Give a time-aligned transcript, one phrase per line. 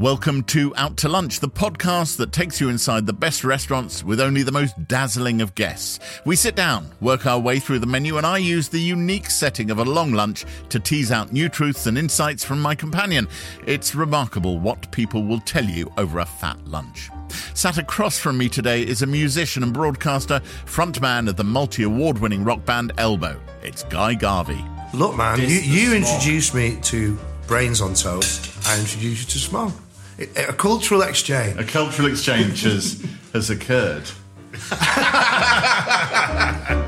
[0.00, 4.18] Welcome to Out to Lunch, the podcast that takes you inside the best restaurants with
[4.18, 5.98] only the most dazzling of guests.
[6.24, 9.70] We sit down, work our way through the menu, and I use the unique setting
[9.70, 13.28] of a long lunch to tease out new truths and insights from my companion.
[13.66, 17.10] It's remarkable what people will tell you over a fat lunch.
[17.52, 22.16] Sat across from me today is a musician and broadcaster, frontman of the multi award
[22.20, 23.38] winning rock band Elbow.
[23.62, 24.64] It's Guy Garvey.
[24.94, 28.50] Look, man, you, you introduced me to Brains on Toast.
[28.66, 29.72] I introduced you to Smog.
[30.20, 31.58] A cultural exchange.
[31.58, 34.10] A cultural exchange has, has occurred.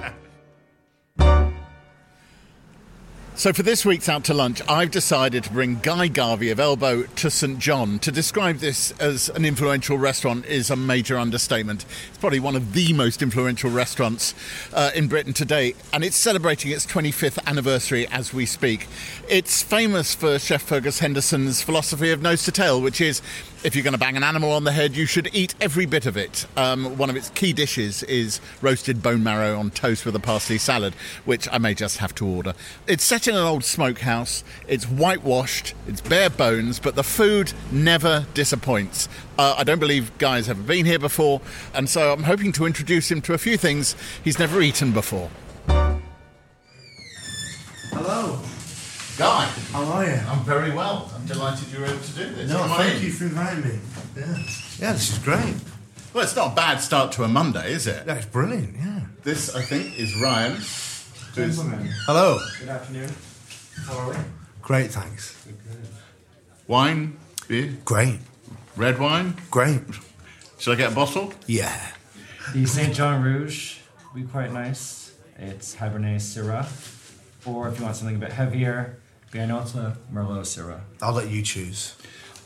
[3.43, 7.03] So, for this week's Out to Lunch, I've decided to bring Guy Garvey of Elbow
[7.03, 7.99] to St John.
[7.99, 11.85] To describe this as an influential restaurant is a major understatement.
[12.11, 14.37] It's probably one of the most influential restaurants
[14.73, 18.87] uh, in Britain today, and it's celebrating its 25th anniversary as we speak.
[19.29, 23.23] It's famous for Chef Fergus Henderson's philosophy of nose to tail, which is
[23.65, 26.07] if you're going to bang an animal on the head, you should eat every bit
[26.07, 26.47] of it.
[26.57, 30.59] Um, one of its key dishes is roasted bone marrow on toast with a parsley
[30.59, 30.95] salad,
[31.25, 32.55] which I may just have to order.
[32.87, 38.27] It's set in an old smokehouse, it's whitewashed, it's bare bones, but the food never
[38.35, 39.09] disappoints.
[39.39, 41.41] Uh, I don't believe Guy's ever been here before,
[41.75, 45.31] and so I'm hoping to introduce him to a few things he's never eaten before.
[47.93, 48.39] Hello.
[49.19, 50.21] Guy, How are you?
[50.29, 51.11] I'm very well.
[51.15, 52.51] I'm delighted you were able to do this.
[52.51, 53.79] No, Come thank you for inviting me.
[54.17, 54.37] Yeah.
[54.79, 55.55] Yeah, this is great.
[56.15, 58.05] Well, it's not a bad start to a Monday, is it?
[58.07, 59.01] That's brilliant, yeah.
[59.23, 60.57] This, I think, is Ryan.
[61.35, 61.59] Who's-
[62.07, 62.39] Hello.
[62.61, 63.11] Good afternoon.
[63.87, 64.17] How are we?
[64.61, 65.35] Great, thanks.
[66.67, 67.17] Wine,
[67.49, 68.21] beer, Great.
[68.77, 69.35] red wine.
[69.51, 69.81] Great.
[70.59, 71.33] Should I get a bottle?
[71.47, 71.93] Yeah.
[72.55, 72.95] The St.
[72.95, 73.79] John Rouge
[74.15, 75.13] would be quite nice.
[75.39, 76.67] It's Cabernet Syrah.
[77.45, 78.99] Or if you want something a bit heavier,
[79.33, 80.81] Bianota Merlot Syrah.
[81.01, 81.95] I'll let you choose.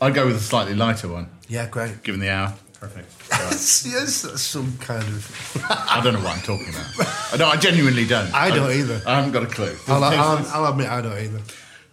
[0.01, 2.03] I'd go with a slightly lighter one, Yeah, great.
[2.03, 2.53] given the hour.
[2.79, 3.11] Perfect.
[3.31, 5.63] yes, that's some kind of.
[5.69, 7.39] I don't know what I'm talking about.
[7.39, 8.31] No, I genuinely don't.
[8.33, 9.01] I don't either.
[9.05, 9.75] I haven't got a clue.
[9.87, 10.65] I'll, Does it taste I'll.
[10.65, 11.41] I'll admit I don't either.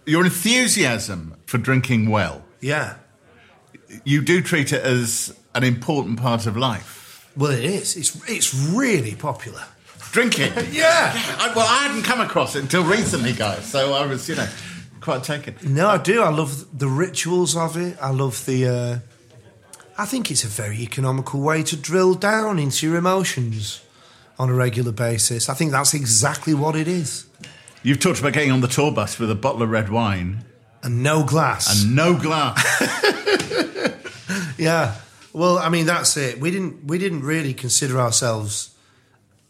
[0.05, 2.95] Your enthusiasm for drinking well, Yeah.
[4.03, 7.31] you do treat it as an important part of life.
[7.35, 7.97] Well, it is.
[7.97, 9.63] It's it's really popular.
[10.11, 10.53] Drinking.
[10.71, 11.11] Yeah.
[11.39, 13.65] I, well, I hadn't come across it until recently, guys.
[13.65, 14.47] So I was, you know,
[15.01, 15.55] quite taken.
[15.63, 16.21] No, I do.
[16.21, 17.97] I love the rituals of it.
[17.99, 18.67] I love the.
[18.67, 18.99] Uh,
[19.97, 23.81] I think it's a very economical way to drill down into your emotions
[24.37, 25.47] on a regular basis.
[25.49, 27.27] I think that's exactly what it is.
[27.83, 30.43] You've talked about getting on the tour bus with a bottle of red wine
[30.83, 31.83] And no glass.
[31.83, 32.59] and no glass.
[34.57, 34.95] yeah.
[35.33, 36.39] Well, I mean that's it.
[36.39, 38.75] We didn't we didn't really consider ourselves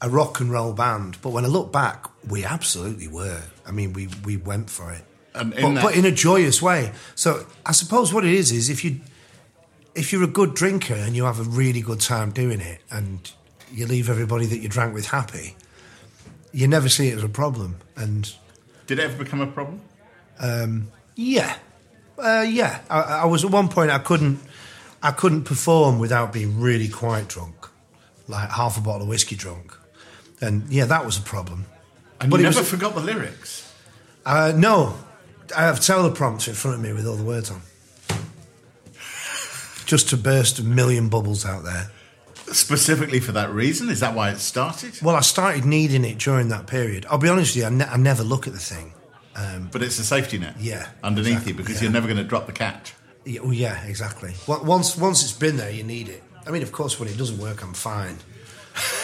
[0.01, 3.41] a rock and roll band, but when I look back, we absolutely were.
[3.65, 6.61] I mean, we we went for it, And in but, that- but in a joyous
[6.61, 6.91] way.
[7.15, 8.99] So I suppose what it is is if you
[9.95, 13.31] if you're a good drinker and you have a really good time doing it, and
[13.71, 15.55] you leave everybody that you drank with happy,
[16.51, 17.77] you never see it as a problem.
[17.95, 18.31] And
[18.87, 19.81] Did it ever become a problem?
[21.15, 21.55] yeah,
[22.17, 22.81] uh, yeah.
[22.89, 24.39] I, I was at one point I couldn't
[25.01, 27.55] I couldn't perform without being really quite drunk,
[28.27, 29.73] like half a bottle of whiskey drunk,
[30.41, 31.65] and yeah, that was a problem.
[32.21, 33.71] And But you never was- forgot the lyrics.
[34.25, 34.95] Uh, no,
[35.55, 37.61] I have teleprompter in front of me with all the words on,
[39.85, 41.89] just to burst a million bubbles out there.
[42.51, 43.89] Specifically for that reason?
[43.89, 44.99] Is that why it started?
[45.01, 47.05] Well, I started needing it during that period.
[47.09, 48.93] I'll be honest with you, I, ne- I never look at the thing.
[49.35, 50.55] Um, but it's a safety net.
[50.59, 51.83] Yeah, Underneath exactly, you because yeah.
[51.83, 52.93] you're never going to drop the catch.
[53.25, 54.33] Yeah, well, yeah, exactly.
[54.47, 56.23] Wa- Once once it's been there, you need it.
[56.47, 58.17] I mean, of course, when it doesn't work, I'm fine.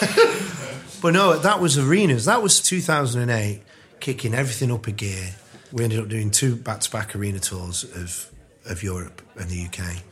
[1.02, 2.24] but no, that was arenas.
[2.26, 3.62] That was 2008,
[4.00, 5.34] kicking everything up a gear.
[5.72, 8.30] We ended up doing two back-to-back arena tours of
[8.70, 10.02] of Europe and the UK.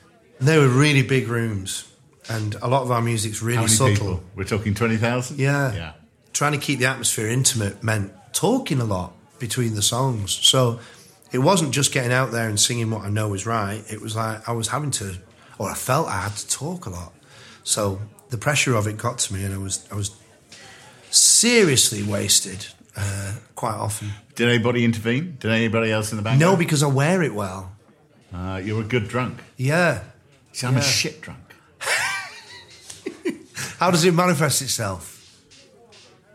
[0.41, 1.91] They were really big rooms,
[2.29, 3.95] and a lot of our music's really How many subtle.
[3.95, 4.25] people?
[4.37, 5.39] We're talking 20,000?
[5.39, 5.73] Yeah.
[5.75, 5.93] Yeah.
[6.33, 10.33] Trying to keep the atmosphere intimate meant talking a lot between the songs.
[10.33, 10.81] So
[11.33, 13.83] it wasn't just getting out there and singing what I know is right.
[13.91, 15.17] It was like I was having to,
[15.59, 17.13] or I felt I had to talk a lot.
[17.65, 18.01] So
[18.31, 20.11] the pressure of it got to me, and I was I was
[21.11, 22.67] seriously wasted
[22.97, 24.11] uh, quite often.
[24.35, 25.37] Did anybody intervene?
[25.41, 26.41] Did anybody else in the band?
[26.41, 27.73] No, because I wear it well.
[28.33, 29.39] Uh, you're a good drunk.
[29.57, 30.03] Yeah.
[30.53, 31.41] See, I'm a shit drunk.
[33.79, 35.17] How does it manifest itself?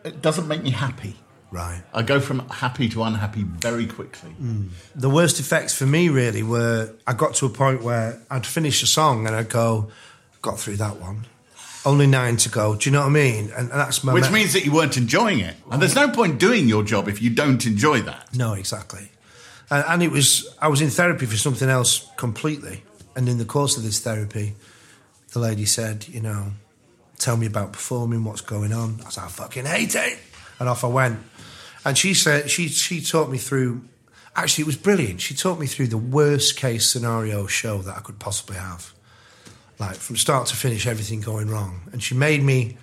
[0.03, 1.15] It doesn't make me happy.
[1.51, 1.83] Right.
[1.93, 4.31] I go from happy to unhappy very quickly.
[4.31, 4.67] Hmm.
[4.95, 8.83] the worst effects for me really were I got to a point where I'd finish
[8.83, 9.89] a song and I'd go,
[10.41, 11.25] got through that one.
[11.85, 12.75] Only nine to go.
[12.75, 13.45] Do you know what I mean?
[13.51, 15.55] And, and that's my Which me- means that you weren't enjoying it.
[15.71, 18.35] And there's no point doing your job if you don't enjoy that.
[18.35, 19.11] no, exactly.
[19.69, 22.83] And, and it was I was in therapy for something else completely.
[23.15, 24.55] And in the course of this therapy,
[25.31, 26.51] the lady said, you know,
[27.17, 28.99] tell me about performing, what's going on.
[29.05, 30.17] I said, I fucking hate it.
[30.59, 31.19] And off I went.
[31.83, 33.81] And she said, she, she taught me through,
[34.35, 35.21] actually, it was brilliant.
[35.21, 38.93] She taught me through the worst case scenario show that I could possibly have.
[39.79, 41.81] Like from start to finish, everything going wrong.
[41.91, 42.77] And she made me,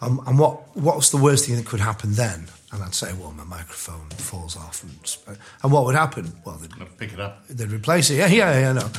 [0.00, 2.48] um, and what, what's the worst thing that could happen then?
[2.72, 4.82] And I'd say, well, my microphone falls off.
[4.82, 6.32] And, and what would happen?
[6.44, 7.46] Well, they'd I'll pick it up.
[7.48, 8.16] they'd replace it.
[8.16, 8.90] Yeah, yeah, yeah, no.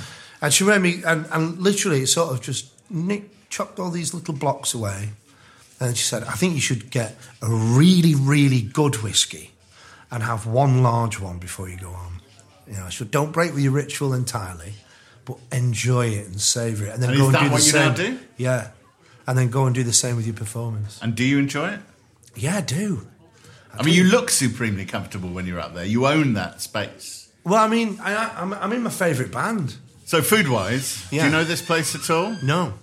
[0.42, 4.14] And she made me, and, and literally, it sort of just nick, chopped all these
[4.14, 5.10] little blocks away.
[5.80, 9.52] And she said, I think you should get a really, really good whiskey
[10.12, 12.22] and have one large one before you go on.
[12.68, 14.74] You know, so don't break with your ritual entirely,
[15.26, 16.94] but enjoy it and savor it.
[16.94, 17.82] And then And go is and that do the you same.
[17.90, 18.20] now do?
[18.38, 18.68] Yeah.
[19.28, 21.00] And then go and do the same with your performance.
[21.02, 21.80] And do you enjoy it?
[22.36, 23.08] Yeah, I do.
[23.74, 25.86] I mean, you look supremely comfortable when you're up there.
[25.86, 27.30] You own that space.
[27.44, 29.76] Well, I mean, I, I'm, I'm in my favourite band.
[30.12, 32.36] So, food wise, do you know this place at all?
[32.44, 32.74] No.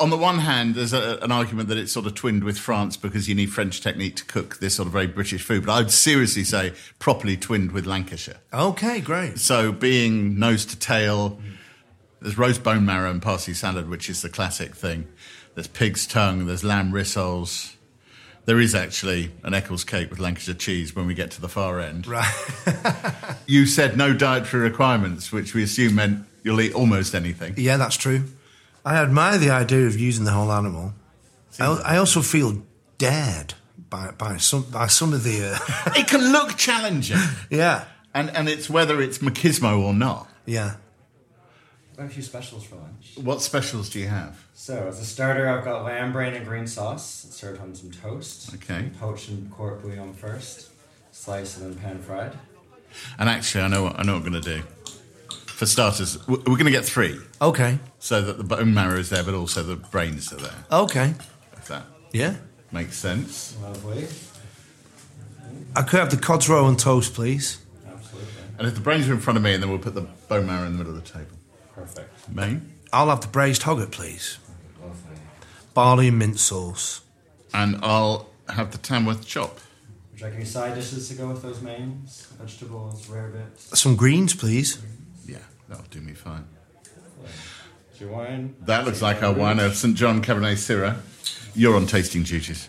[0.00, 2.96] On the one hand, there's a, an argument that it's sort of twinned with France
[2.96, 5.64] because you need French technique to cook this sort of very British food.
[5.64, 8.38] But I'd seriously say properly twinned with Lancashire.
[8.52, 9.38] Okay, great.
[9.38, 11.38] So, being nose to tail,
[12.20, 15.06] there's roast bone marrow and parsley salad, which is the classic thing.
[15.54, 17.76] There's pig's tongue, there's lamb rissoles.
[18.44, 21.78] There is actually an Eccles cake with Lancashire cheese when we get to the far
[21.78, 22.08] end.
[22.08, 22.34] Right.
[23.46, 27.54] You said no dietary requirements, which we assume meant you'll eat almost anything.
[27.56, 28.24] Yeah, that's true.
[28.84, 30.92] I admire the idea of using the whole animal.
[31.60, 32.62] I, I also feel
[32.98, 33.54] dared
[33.90, 35.52] by by some by some of the.
[35.54, 37.18] Uh, It can look challenging,
[37.50, 37.84] yeah,
[38.14, 40.28] and and it's whether it's machismo or not.
[40.46, 40.76] yeah.
[41.96, 43.18] Got a few specials for lunch.
[43.22, 44.46] What specials do you have?
[44.54, 47.90] So, as a starter, I've got lamb brain and green sauce It's served on some
[47.90, 48.54] toast.
[48.54, 48.90] Okay.
[48.98, 50.70] Poached in court bouillon first,
[51.10, 52.32] sliced and then pan fried.
[53.18, 54.62] And actually, I know what I know what I'm going to do.
[55.62, 59.22] For starters, we're going to get three, Okay, so that the bone marrow is there,
[59.22, 60.64] but also the brains are there.
[60.72, 61.14] okay.
[61.56, 62.34] If that Yeah.
[62.72, 63.54] makes sense.
[63.62, 64.08] Lovely.
[65.76, 67.58] I could have the cod's roe on toast, please.
[67.88, 68.28] Absolutely.
[68.58, 70.66] And if the brains are in front of me, then we'll put the bone marrow
[70.66, 71.38] in the middle of the table.
[71.76, 72.28] Perfect.
[72.28, 72.72] Main.
[72.92, 74.38] I'll have the braised hogget, please.
[74.82, 75.16] Lovely.
[75.74, 77.02] Barley and mint sauce.
[77.54, 79.60] And I'll have the Tamworth chop.
[80.10, 82.26] Would you like any side dishes to go with those mains?
[82.40, 83.78] Vegetables, rare bits.
[83.80, 84.78] Some greens, please.
[85.24, 85.38] Yeah,
[85.72, 86.44] that'll do me fine.
[87.94, 88.54] Is your wine?
[88.62, 90.98] That looks like our wine of St John Cabernet Syrah.
[91.54, 92.68] You're on tasting duties.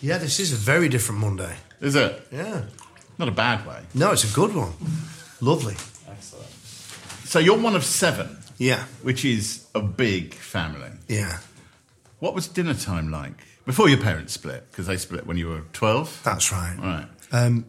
[0.00, 1.56] Yeah, this is a very different Monday.
[1.80, 2.26] Is it?
[2.30, 2.62] Yeah.
[3.18, 3.80] Not a bad way.
[3.94, 4.72] No, it's a good one.
[5.40, 5.74] Lovely.
[6.08, 6.46] Excellent.
[7.24, 8.84] So you're one of seven, Yeah.
[9.02, 10.90] which is a big family.
[11.08, 11.38] Yeah.
[12.18, 13.32] What was dinner time like
[13.64, 14.70] before your parents split?
[14.70, 16.20] Because they split when you were 12.
[16.22, 16.76] That's right.
[16.78, 17.06] Right.
[17.32, 17.64] um,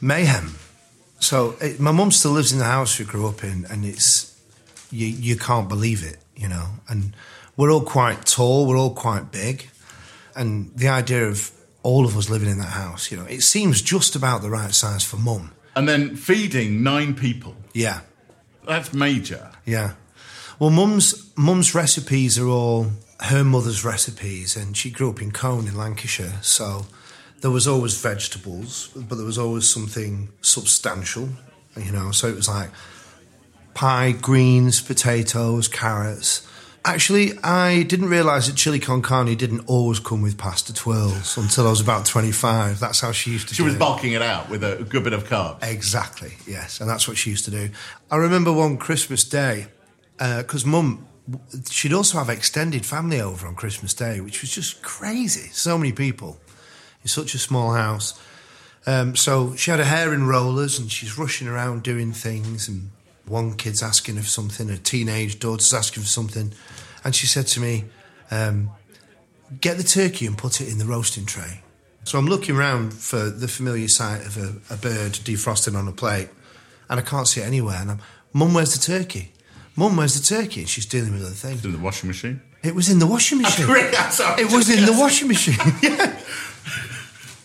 [0.00, 0.54] mayhem.
[1.20, 4.38] So it, my mum still lives in the house we grew up in, and it's
[4.90, 6.66] you you can't believe it, you know.
[6.88, 7.14] And
[7.56, 9.68] we're all quite tall, we're all quite big,
[10.36, 11.50] and the idea of
[11.82, 14.72] all of us living in that house, you know, it seems just about the right
[14.74, 15.52] size for mum.
[15.74, 17.54] And then feeding nine people.
[17.72, 18.00] Yeah,
[18.66, 19.50] That's major.
[19.64, 19.94] yeah.
[20.58, 25.66] Well, mum's mum's recipes are all her mother's recipes, and she grew up in Colne
[25.68, 26.86] in Lancashire, so
[27.40, 31.28] there was always vegetables, but there was always something substantial,
[31.76, 32.10] you know.
[32.10, 32.70] So it was like
[33.74, 36.46] pie, greens, potatoes, carrots.
[36.84, 41.66] Actually, I didn't realise that chili con carne didn't always come with pasta twirls until
[41.66, 42.80] I was about 25.
[42.80, 43.78] That's how she used to She was it.
[43.78, 45.62] bulking it out with a good bit of carbs.
[45.62, 47.68] Exactly, yes, and that's what she used to do.
[48.10, 49.66] I remember one Christmas day
[50.18, 51.04] uh, because Mum
[51.68, 55.50] she'd also have extended family over on Christmas Day, which was just crazy.
[55.52, 56.38] So many people
[57.02, 58.20] in such a small house.
[58.86, 62.68] Um, so she had her hair in rollers and she's rushing around doing things.
[62.68, 62.90] And
[63.26, 66.52] one kid's asking her for something, a teenage daughter's asking for something.
[67.04, 67.84] And she said to me,
[68.30, 68.70] um,
[69.60, 71.62] Get the turkey and put it in the roasting tray.
[72.04, 75.92] So I'm looking around for the familiar sight of a, a bird defrosting on a
[75.92, 76.28] plate,
[76.88, 77.78] and I can't see it anywhere.
[77.80, 78.00] And I'm,
[78.32, 79.32] Mum, where's the turkey?
[79.74, 80.60] Mum, where's the turkey?
[80.60, 81.64] And she's dealing with other things.
[81.64, 82.42] In the washing machine?
[82.62, 83.66] It was in the washing machine.
[83.68, 85.56] It was in the washing machine.
[85.82, 86.17] yeah.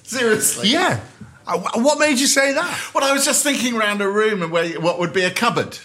[0.04, 0.70] Seriously?
[0.70, 1.00] Yeah.
[1.48, 2.92] Uh, What made you say that?
[2.94, 5.78] Well, I was just thinking around a room and where what would be a cupboard.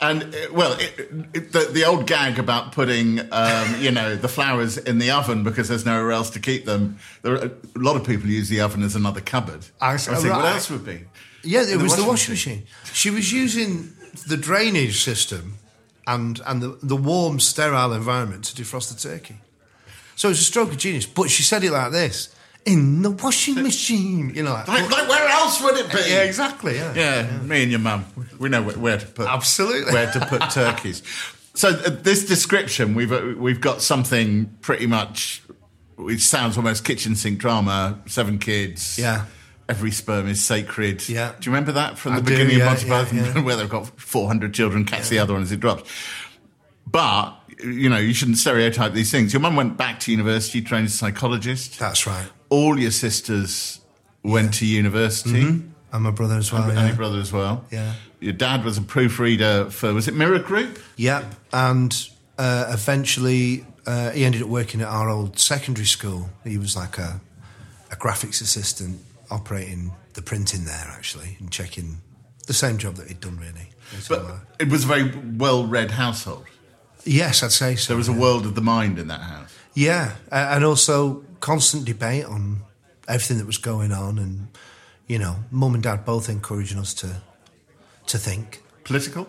[0.00, 4.28] And uh, well, it, it, the, the old gag about putting, um, you know, the
[4.28, 6.98] flowers in the oven because there's nowhere else to keep them.
[7.22, 9.66] There are, a lot of people use the oven as another cupboard.
[9.80, 11.04] I- I was thinking, what else would be?
[11.42, 12.62] Yeah, it was the washing machine.
[12.92, 13.92] She was using
[14.28, 15.54] the drainage system
[16.06, 19.36] and and the, the warm, sterile environment to defrost the turkey.
[20.16, 21.06] So it was a stroke of genius.
[21.06, 22.34] But she said it like this:
[22.68, 24.32] in the washing machine.
[24.34, 25.98] You know, like, Like, like where else would it be?
[26.08, 26.76] yeah, exactly.
[26.76, 26.94] Yeah.
[26.94, 28.04] Yeah, me and your mum,
[28.38, 29.92] we know where, where to put Absolutely.
[29.92, 31.02] where to put turkeys.
[31.54, 35.42] So uh, this description, we've uh, we've got something pretty much.
[35.98, 38.00] It sounds almost kitchen sink drama.
[38.06, 38.98] Seven kids.
[38.98, 39.24] Yeah.
[39.68, 41.06] Every sperm is sacred.
[41.08, 41.32] Yeah.
[41.38, 43.42] Do you remember that from I the do, beginning yeah, of Monty yeah, Python, yeah.
[43.46, 45.90] where they've got four hundred children, catch the other one as it drops?
[46.86, 49.32] But you know, you shouldn't stereotype these things.
[49.32, 51.78] Your mum went back to university, trained as a psychologist.
[51.78, 52.28] That's right.
[52.50, 53.80] All your sisters
[54.22, 56.62] went to university And my brother as well.
[56.64, 56.86] and yeah.
[56.88, 57.64] your brother as well.
[57.70, 57.94] Yeah.
[58.20, 60.78] Your dad was a proofreader for was it Mirror Group?
[60.96, 61.24] Yep.
[61.52, 66.28] And uh, eventually, uh, he ended up working at our old secondary school.
[66.44, 67.20] He was like a,
[67.90, 69.00] a graphics assistant
[69.30, 71.98] operating the printing there, actually, and checking
[72.46, 73.68] the same job that he'd done, really.
[74.08, 74.24] But
[74.58, 76.44] it was a very well-read household.
[77.04, 77.88] yes, I'd say so.
[77.88, 79.54] There was a world of the mind in that house.
[79.74, 82.62] Yeah, uh, and also constant debate on
[83.06, 84.48] everything that was going on, and
[85.06, 87.22] you know, mum and dad both encouraging us to
[88.06, 88.62] to think.
[88.84, 89.26] Political.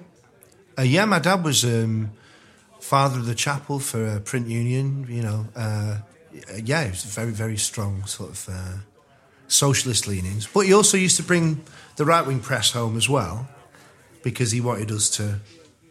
[0.77, 2.11] Uh, yeah, my dad was um,
[2.79, 5.05] father of the chapel for a print union.
[5.09, 5.97] You know, uh,
[6.63, 8.77] yeah, he was very, very strong sort of uh,
[9.47, 10.47] socialist leanings.
[10.47, 11.61] But he also used to bring
[11.97, 13.49] the right wing press home as well,
[14.23, 15.39] because he wanted us to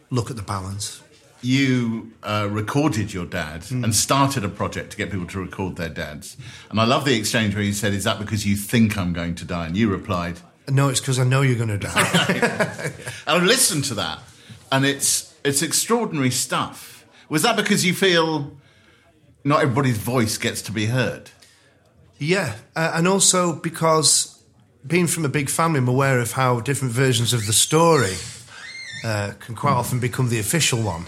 [0.09, 1.03] look at the balance.
[1.41, 3.83] You uh, recorded your dad Hmm.
[3.83, 6.35] and started a project to get people to record their dads.
[6.69, 9.35] And I love the exchange where you said, "Is that because you think I'm going
[9.35, 12.91] to die?" And you replied, No, it's because I know you're going to die.
[13.27, 14.19] And I've listened to that,
[14.71, 17.05] and it's it's extraordinary stuff.
[17.29, 18.51] Was that because you feel
[19.43, 21.31] not everybody's voice gets to be heard?
[22.17, 24.43] Yeah, uh, and also because
[24.85, 28.15] being from a big family, I'm aware of how different versions of the story
[29.05, 31.05] uh, can quite often become the official one.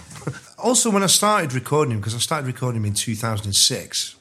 [0.62, 4.16] Also, when I started recording him, because I started recording him in 2006,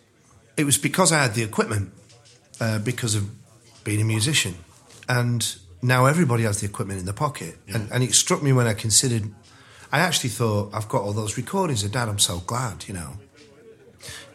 [0.57, 1.93] it was because I had the equipment,
[2.59, 3.29] uh, because of
[3.83, 4.55] being a musician.
[5.07, 7.57] And now everybody has the equipment in their pocket.
[7.67, 9.31] And, and it struck me when I considered,
[9.91, 13.17] I actually thought, I've got all those recordings of Dad, I'm so glad, you know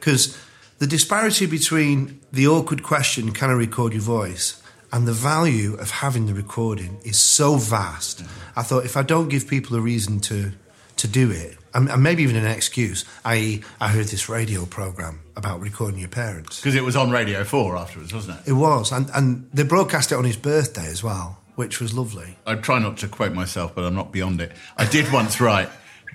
[0.07, 0.39] because
[0.79, 5.91] the disparity between the awkward question, can I record your voice, and the value of
[5.91, 8.23] having the recording is so vast.
[8.55, 10.53] I thought if I don't give people a reason to
[10.99, 15.21] to do it, and, and maybe even an excuse, i.e., I heard this radio program
[15.37, 16.59] about recording your parents.
[16.59, 18.49] Because it was on Radio 4 afterwards, wasn't it?
[18.49, 22.39] It was, and, and they broadcast it on his birthday as well, which was lovely.
[22.47, 24.53] I try not to quote myself, but I'm not beyond it.
[24.79, 25.69] I did once write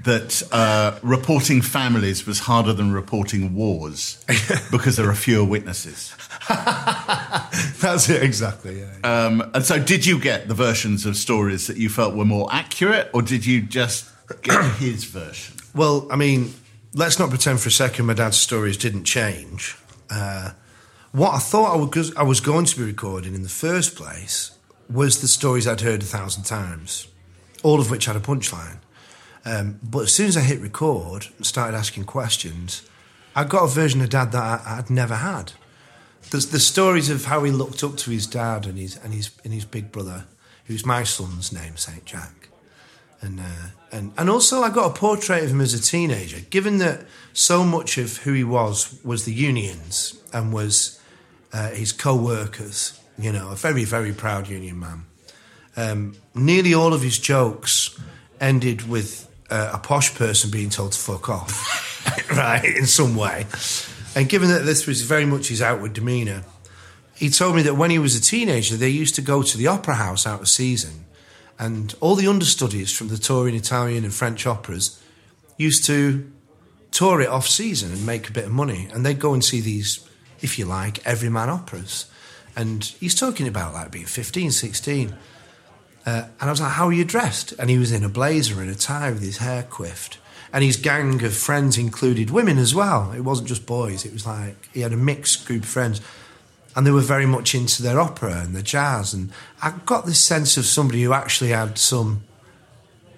[0.03, 4.25] that uh, reporting families was harder than reporting wars
[4.71, 6.15] because there are fewer witnesses.
[6.49, 8.79] That's it, exactly.
[8.79, 8.95] Yeah.
[9.03, 12.47] Um, and so, did you get the versions of stories that you felt were more
[12.51, 14.10] accurate, or did you just
[14.41, 15.55] get his version?
[15.73, 16.53] Well, I mean,
[16.93, 19.77] let's not pretend for a second my dad's stories didn't change.
[20.09, 20.51] Uh,
[21.11, 24.57] what I thought I was, I was going to be recording in the first place
[24.89, 27.07] was the stories I'd heard a thousand times,
[27.63, 28.77] all of which had a punchline.
[29.45, 32.87] Um, but as soon as I hit record and started asking questions,
[33.35, 35.53] I got a version of dad that I, I'd never had.
[36.29, 39.51] The stories of how he looked up to his dad and his and his and
[39.51, 40.25] his big brother,
[40.65, 42.40] who's my son's name, Saint Jack
[43.21, 43.43] and uh,
[43.91, 46.39] and and also I got a portrait of him as a teenager.
[46.49, 50.99] Given that so much of who he was was the unions and was
[51.53, 55.05] uh, his co-workers, you know, a very very proud union man.
[55.77, 57.97] Um, nearly all of his jokes
[58.41, 63.45] ended with uh, a posh person being told to fuck off, right, in some way.
[64.15, 66.43] And given that this was very much his outward demeanour,
[67.15, 69.67] he told me that when he was a teenager, they used to go to the
[69.67, 71.05] opera house out of season,
[71.61, 74.99] and all the understudies from the touring Italian and French operas
[75.57, 76.29] used to
[76.89, 78.87] tour it off season and make a bit of money.
[78.91, 80.03] And they'd go and see these,
[80.41, 82.07] if you like, everyman operas.
[82.55, 85.15] And he's talking about like being 15, 16.
[86.03, 87.51] Uh, and I was like, How are you dressed?
[87.59, 90.17] And he was in a blazer and a tie with his hair quiffed.
[90.51, 93.11] And his gang of friends included women as well.
[93.11, 96.01] It wasn't just boys, it was like he had a mixed group of friends.
[96.75, 99.13] And they were very much into their opera and their jazz.
[99.13, 102.23] And I got this sense of somebody who actually had some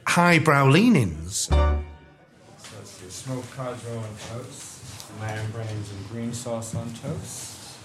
[0.07, 1.49] highbrow leanings.
[1.49, 1.85] So
[2.81, 7.77] it's your smoked cod roe on toast, lamb brains and green sauce on toast,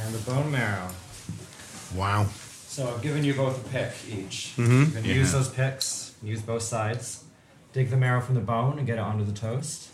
[0.00, 0.88] and the bone marrow.
[1.94, 2.26] Wow.
[2.66, 4.54] So I've given you both a pick each.
[4.56, 4.96] Mm-hmm.
[4.96, 7.24] You can use those picks, use both sides.
[7.72, 9.88] Dig the marrow from the bone and get it onto the toast.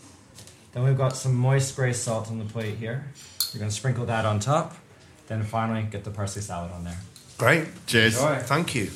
[0.71, 3.11] Then we've got some moist gray salt on the plate here.
[3.53, 4.75] You're going to sprinkle that on top.
[5.27, 6.97] Then finally get the parsley salad on there.
[7.37, 7.67] Great.
[7.87, 8.17] Cheers.
[8.19, 8.37] Enjoy.
[8.39, 8.89] Thank you.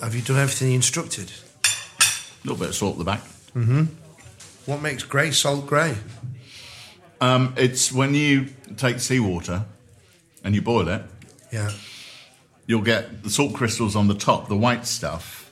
[0.00, 1.32] Have you done everything you instructed?
[1.64, 3.20] A little bit of salt at the back.
[3.54, 3.84] Mm-hmm.
[4.66, 5.96] What makes grey salt grey?
[7.20, 9.64] Um, it's when you take seawater
[10.44, 11.02] and you boil it,
[11.50, 11.70] Yeah.
[12.66, 15.50] you'll get the salt crystals on the top, the white stuff.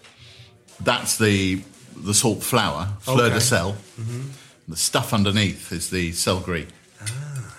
[0.81, 1.63] That's the
[1.97, 3.35] the salt flour, fleur Okay.
[3.35, 3.73] de sel.
[4.01, 4.23] Mm-hmm.
[4.69, 6.67] The stuff underneath is the sel gris.
[7.03, 7.55] Ah.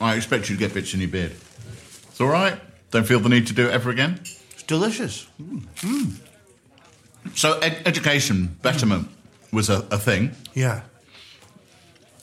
[0.00, 1.32] I expect you to get bits in your beard.
[2.08, 2.58] It's all right.
[2.90, 4.20] Don't feel the need to do it ever again.
[4.52, 5.26] It's delicious.
[5.42, 5.62] Mm.
[5.76, 6.16] Mm.
[7.34, 9.08] So, ed- education betterment
[9.52, 10.32] was a, a thing.
[10.54, 10.82] Yeah.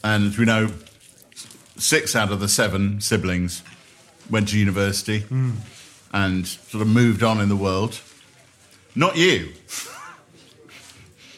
[0.04, 0.70] And as we know,
[1.78, 3.64] six out of the seven siblings
[4.30, 5.56] went to university mm.
[6.14, 8.00] And sort of moved on in the world.
[8.96, 9.54] Not you.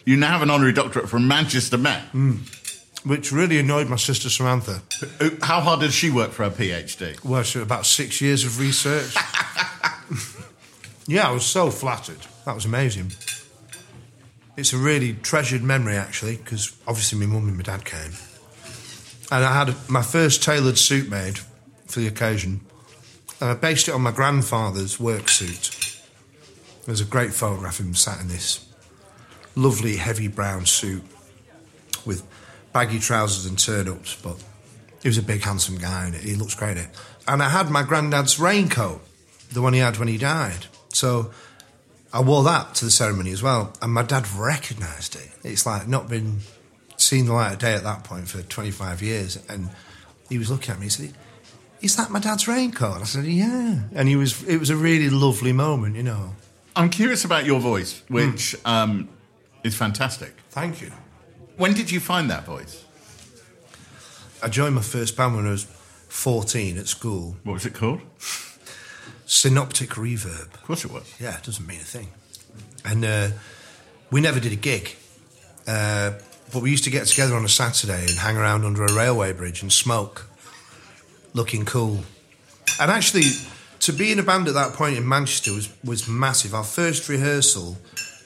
[0.05, 2.01] You now have an honorary doctorate from Manchester Met.
[2.05, 2.37] Hmm.
[3.05, 4.81] Which really annoyed my sister Samantha.
[5.41, 7.21] How hard did she work for her PhD?
[7.23, 9.13] Well, so about six years of research.
[11.07, 12.19] yeah, I was so flattered.
[12.45, 13.11] That was amazing.
[14.55, 18.13] It's a really treasured memory, actually, because obviously my mum and my dad came.
[19.31, 21.39] And I had my first tailored suit made
[21.87, 22.61] for the occasion.
[23.43, 25.99] And I based it on my grandfather's work suit.
[26.85, 28.65] There's a great photograph of him sat in this
[29.53, 31.03] lovely heavy brown suit
[32.05, 32.23] with
[32.71, 34.41] baggy trousers and turn ups, but
[35.01, 36.89] he was a big, handsome guy and he looks great in it.
[37.27, 39.01] And I had my granddad's raincoat,
[39.51, 40.67] the one he had when he died.
[40.93, 41.31] So
[42.13, 43.73] I wore that to the ceremony as well.
[43.81, 45.29] And my dad recognised it.
[45.43, 46.39] It's like not been
[46.95, 49.37] seen the light of day at that point for 25 years.
[49.49, 49.69] And
[50.29, 51.13] he was looking at me, he said,
[51.83, 53.01] Is that my dad's raincoat?
[53.01, 53.81] I said, Yeah.
[53.93, 56.33] And he was, it was a really lovely moment, you know.
[56.75, 59.09] I'm curious about your voice, which um,
[59.63, 60.33] is fantastic.
[60.49, 60.91] Thank you.
[61.57, 62.85] When did you find that voice?
[64.41, 67.35] I joined my first band when I was 14 at school.
[67.43, 68.01] What was it called?
[69.25, 70.53] Synoptic Reverb.
[70.53, 71.13] Of course it was.
[71.19, 72.07] Yeah, it doesn't mean a thing.
[72.85, 73.27] And uh,
[74.09, 74.95] we never did a gig.
[75.67, 76.13] Uh,
[76.51, 79.33] but we used to get together on a Saturday and hang around under a railway
[79.33, 80.27] bridge and smoke,
[81.33, 81.99] looking cool.
[82.79, 83.23] And actually,
[83.81, 86.53] to be in a band at that point in Manchester was, was massive.
[86.53, 87.77] Our first rehearsal,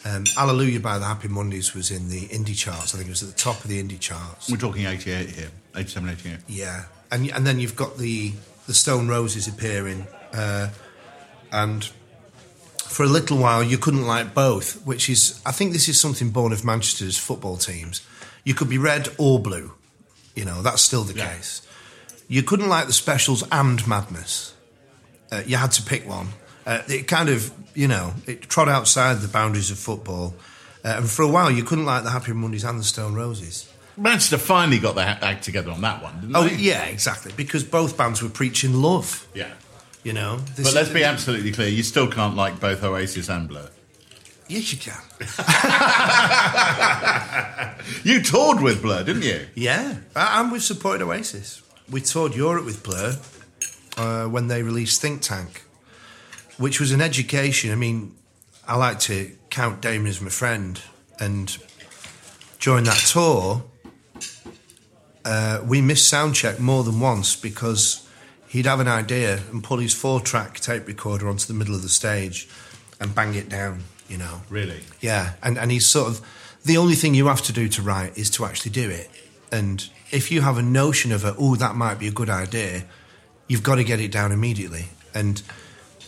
[0.06, 2.94] um, Hallelujah by the Happy Mondays, was in the indie charts.
[2.94, 4.50] I think it was at the top of the indie charts.
[4.50, 6.38] We're talking 88 here, 87, 88.
[6.48, 8.34] Yeah, and and then you've got the
[8.68, 10.70] the Stone Roses appearing, uh,
[11.52, 11.84] and
[12.78, 16.30] for a little while you couldn't like both, which is I think this is something
[16.30, 18.06] born of Manchester's football teams.
[18.44, 19.74] You could be red or blue,
[20.36, 21.34] you know that's still the Yeah.
[21.36, 21.62] case.
[22.28, 24.54] You couldn't like the specials and Madness.
[25.32, 26.30] Uh, you had to pick one.
[26.66, 30.34] Uh, it kind of you know it trod outside the boundaries of football,
[30.84, 33.72] uh, and for a while you couldn't like the Happy Mondays and the Stone Roses.
[33.96, 36.56] Manchester finally got their act together on that one, didn't Oh they?
[36.56, 37.32] yeah, exactly.
[37.36, 39.28] Because both bands were preaching love.
[39.34, 39.52] Yeah.
[40.04, 40.40] You know.
[40.56, 43.70] But let's be absolutely clear, you still can't like both Oasis and Blur.
[44.48, 45.02] Yes, you can.
[48.04, 49.48] You toured with Blur, didn't you?
[49.56, 51.62] Yeah, and we've supported Oasis.
[51.90, 53.18] We toured Europe with Blur
[53.98, 55.64] uh, when they released Think Tank,
[56.58, 57.72] which was an education.
[57.72, 58.16] I mean,
[58.68, 60.82] I like to count Damon as my friend,
[61.20, 61.58] and
[62.60, 63.64] during that tour,
[65.24, 68.08] uh, we missed soundcheck more than once because
[68.48, 71.90] he'd have an idea and pull his four-track tape recorder onto the middle of the
[71.90, 72.50] stage
[73.00, 73.84] and bang it down.
[74.10, 74.82] You know, Really?
[75.02, 76.22] Yeah, and, and he's sort of
[76.64, 79.10] the only thing you have to do to write is to actually do it.
[79.52, 82.84] And if you have a notion of a, oh, that might be a good idea,
[83.48, 84.86] you've got to get it down immediately.
[85.14, 85.42] And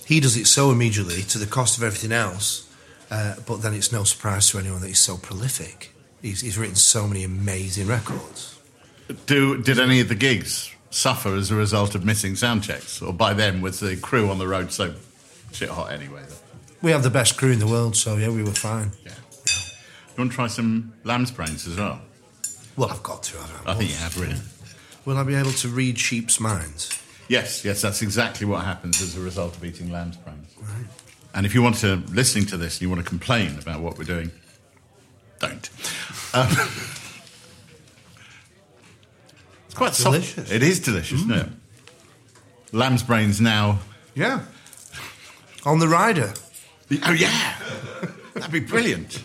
[0.06, 2.68] he does it so immediately to the cost of everything else.
[3.12, 5.94] Uh, but then it's no surprise to anyone that he's so prolific.
[6.22, 8.60] He's, he's written so many amazing records.
[9.26, 13.02] Do did any of the gigs suffer as a result of missing sound checks?
[13.02, 14.94] Or by then, was the crew on the road so
[15.52, 16.22] shit hot anyway?
[16.82, 18.92] We have the best crew in the world, so yeah, we were fine.
[19.04, 19.14] Yeah.
[19.46, 22.02] You want to try some lamb's brains as well?
[22.76, 23.38] Well, I've got to.
[23.38, 24.36] I, don't I think you have, really.
[25.06, 26.90] Will I be able to read sheep's minds?
[27.28, 30.54] Yes, yes, that's exactly what happens as a result of eating lamb's brains.
[30.62, 30.86] Right.
[31.34, 33.98] And if you want to, listening to this, and you want to complain about what
[33.98, 34.32] we're doing,
[35.40, 35.70] don't.
[36.34, 36.48] Um,
[39.66, 40.52] it's quite delicious.
[40.52, 41.48] It is delicious, isn't it?
[42.72, 43.80] Lamb's brains now.
[44.16, 44.42] Yeah.
[45.66, 46.34] On the rider.
[47.06, 47.56] Oh yeah,
[48.34, 49.24] that'd be brilliant.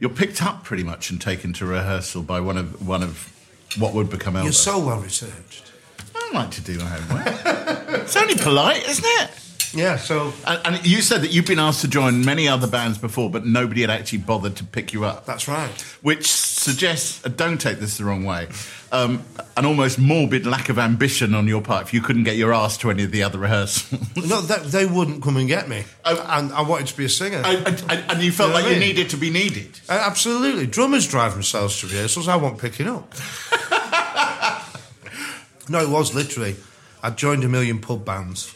[0.00, 3.32] You're picked up pretty much and taken to rehearsal by one of one of
[3.78, 4.44] what would become Elbow.
[4.44, 5.72] You're so well researched.
[6.14, 7.26] I don't like to do my homework.
[8.02, 9.30] it's only polite, isn't it?
[9.74, 12.98] Yeah, so And, and you said that you've been asked to join many other bands
[12.98, 15.70] before, but nobody had actually bothered to pick you up, that's right.
[16.02, 18.48] which suggests, uh, don't take this the wrong way,
[18.92, 19.22] um,
[19.56, 22.78] an almost morbid lack of ambition on your part if you couldn't get your ass
[22.78, 24.00] to any of the other rehearsals.
[24.28, 25.84] No, they, they wouldn't come and get me.
[26.04, 26.26] Oh.
[26.30, 27.42] and I wanted to be a singer.
[27.44, 28.88] and, you felt You know like I you mean?
[28.88, 29.80] needed to be needed.
[29.88, 30.66] Uh, absolutely.
[30.66, 32.28] Drummers drive themselves to rehearsals.
[32.28, 33.14] I want picking up.
[35.68, 36.56] no, it was literally.
[37.02, 38.54] I joined a million pub bands,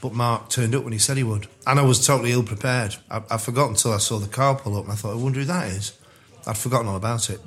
[0.00, 1.48] but Mark turned up when he said he would.
[1.66, 2.96] And I was totally ill prepared.
[3.10, 5.40] I, I forgot until I saw the car pull up and I thought, I wonder
[5.40, 5.98] who that is.
[6.46, 7.40] I'd forgotten all about it.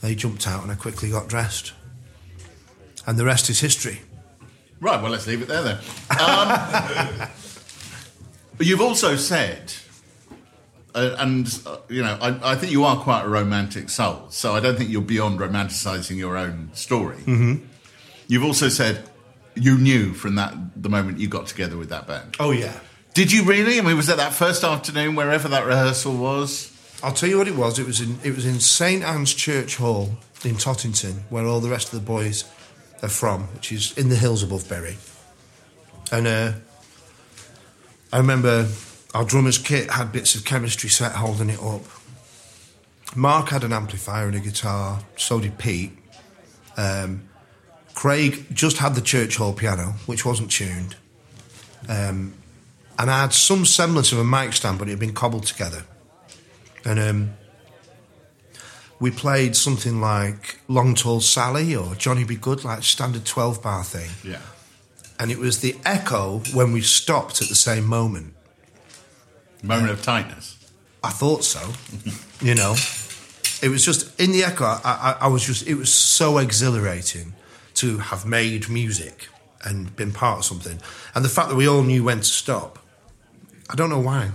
[0.00, 1.72] They jumped out and I quickly got dressed.
[3.06, 4.00] And the rest is history.
[4.80, 5.78] Right, well, let's leave it there then.
[6.18, 7.28] Um,
[8.56, 9.74] but you've also said,
[10.94, 14.54] uh, and, uh, you know, I, I think you are quite a romantic soul, so
[14.54, 17.18] I don't think you're beyond romanticising your own story.
[17.18, 17.64] Mm-hmm.
[18.26, 19.09] You've also said
[19.54, 22.36] you knew from that the moment you got together with that band.
[22.38, 22.78] Oh, yeah.
[23.14, 23.78] Did you really?
[23.78, 26.70] I mean, was that that first afternoon, wherever that rehearsal was?
[27.02, 27.78] I'll tell you what it was.
[27.78, 30.10] It was in it was in St Anne's Church Hall
[30.44, 32.44] in Tottington, where all the rest of the boys
[33.02, 34.96] are from, which is in the hills above Bury.
[36.12, 36.52] And uh,
[38.12, 38.68] I remember
[39.14, 41.82] our drummer's kit had bits of chemistry set holding it up.
[43.16, 45.00] Mark had an amplifier and a guitar.
[45.16, 45.92] So did Pete.
[46.76, 47.28] Um,
[47.94, 50.96] Craig just had the church hall piano, which wasn't tuned.
[51.88, 52.34] Um,
[52.98, 55.84] and I had some semblance of a mic stand, but it had been cobbled together.
[56.84, 57.30] And um,
[58.98, 62.36] we played something like Long Tall Sally or Johnny B.
[62.36, 64.10] Goode, like standard 12 bar thing.
[64.22, 64.42] Yeah.
[65.18, 68.34] And it was the echo when we stopped at the same moment.
[69.62, 70.56] Moment of tightness.
[71.02, 71.72] I thought so,
[72.40, 72.76] you know.
[73.62, 74.64] It was just in the echo.
[74.64, 75.66] I, I, I was just.
[75.66, 77.34] It was so exhilarating
[77.80, 79.28] to have made music
[79.64, 80.78] and been part of something,
[81.14, 82.78] and the fact that we all knew when to stop.
[83.68, 84.30] I don't know why.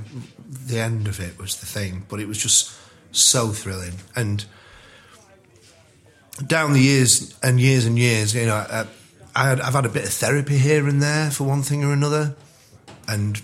[0.48, 2.72] The end of it was the thing, but it was just
[3.12, 3.96] so thrilling.
[4.16, 4.46] And
[6.46, 8.66] down the years and years and years, you know,
[9.36, 11.92] I had, I've had a bit of therapy here and there for one thing or
[11.92, 12.36] another,
[13.08, 13.42] and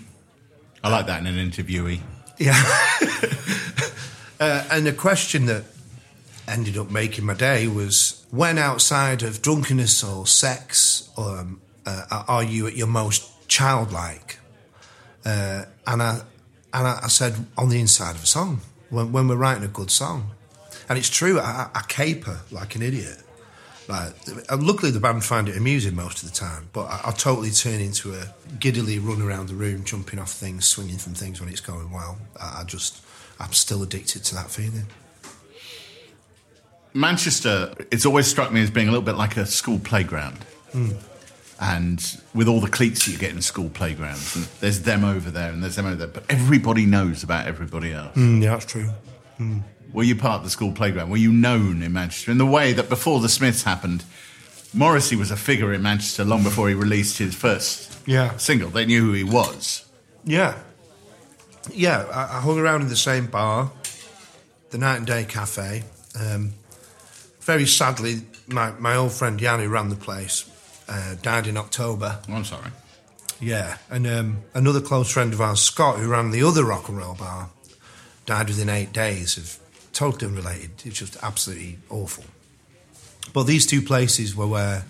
[0.82, 2.00] I like that in an interviewee.
[2.38, 2.54] yeah.
[4.40, 5.64] uh, and the question that
[6.48, 12.42] ended up making my day was when outside of drunkenness or sex, um, uh, are
[12.42, 14.38] you at your most childlike?
[15.24, 16.20] Uh, and I
[16.72, 19.68] and I, I said on the inside of a song when, when we're writing a
[19.68, 20.32] good song,
[20.88, 21.38] and it's true.
[21.38, 23.18] I, I caper like an idiot.
[23.88, 24.14] Like,
[24.48, 27.50] uh, luckily, the band find it amusing most of the time, but I, I totally
[27.50, 31.50] turn into a giddily run around the room, jumping off things, swinging from things when
[31.50, 32.16] it's going well.
[32.40, 33.02] I, I just,
[33.40, 34.86] I'm still addicted to that feeling.
[36.94, 40.38] Manchester, it's always struck me as being a little bit like a school playground.
[41.60, 45.30] And with all the cleats that you get in school playgrounds, and there's them over
[45.30, 48.16] there and there's them over there, but everybody knows about everybody else.
[48.16, 48.90] yeah, that's true.
[49.92, 51.10] Were you part of the school playground?
[51.10, 54.02] Were you known in Manchester in the way that before the Smiths happened,
[54.74, 58.36] Morrissey was a figure in Manchester long before he released his first Yeah.
[58.38, 58.70] single?
[58.70, 59.84] They knew who he was.
[60.24, 60.58] Yeah.
[61.72, 63.70] Yeah, I, I hung around in the same bar,
[64.70, 65.84] the Night and Day Cafe.
[66.18, 66.54] Um,
[67.42, 70.48] very sadly, my, my old friend Jan, who ran the place,
[70.88, 72.18] uh, died in October.
[72.28, 72.70] Oh, I'm sorry.
[73.40, 76.96] Yeah, and um, another close friend of ours, Scott, who ran the other rock and
[76.98, 77.50] roll bar,
[78.24, 79.58] died within eight days of
[79.92, 80.70] totally unrelated.
[80.84, 82.24] It's just absolutely awful.
[83.32, 84.84] But these two places were where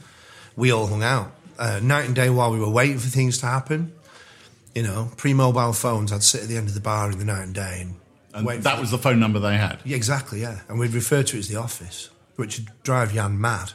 [0.57, 1.33] we all hung out.
[1.59, 3.93] Uh, night and day while we were waiting for things to happen.
[4.75, 7.43] You know, pre-mobile phones, I'd sit at the end of the bar in the night
[7.45, 7.95] and day and,
[8.35, 8.62] And wait.
[8.62, 9.79] that was the phone number they had.
[9.85, 10.61] yeah, exactly, yeah.
[10.69, 12.09] And we'd refer to it as the office,
[12.43, 13.73] which would drive Jan mad.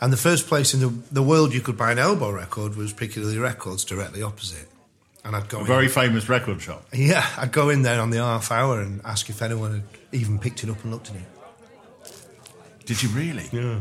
[0.00, 2.92] And the first place in the, the world you could buy an elbow record was
[2.92, 4.68] Piccadilly Records, directly opposite.
[5.24, 6.84] And I'd go A in- very famous record shop.
[6.92, 9.82] yeah, I'd go in there on the half hour and ask if anyone had
[10.20, 11.22] even picked it up and looked at it.
[12.84, 13.46] Did you really?
[13.52, 13.78] Yeah.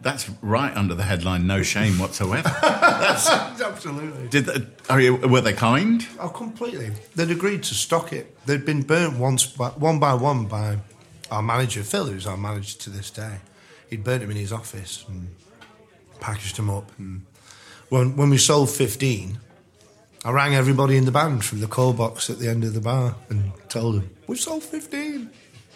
[0.00, 3.28] That's right under the headline "No shame whatsoever." That's,
[3.60, 4.28] Absolutely.
[4.28, 6.06] Did they, are you, were they kind?
[6.20, 6.90] Oh, completely.
[7.16, 8.36] They'd agreed to stock it.
[8.46, 10.78] They'd been burnt once, by, one by one, by
[11.30, 13.38] our manager Phil, who's our manager to this day.
[13.90, 15.34] He'd burnt him in his office and
[16.20, 16.90] packaged him up.
[16.98, 17.24] And
[17.88, 19.38] when when we sold fifteen,
[20.24, 22.80] I rang everybody in the band from the call box at the end of the
[22.80, 25.30] bar and told them we've sold fifteen.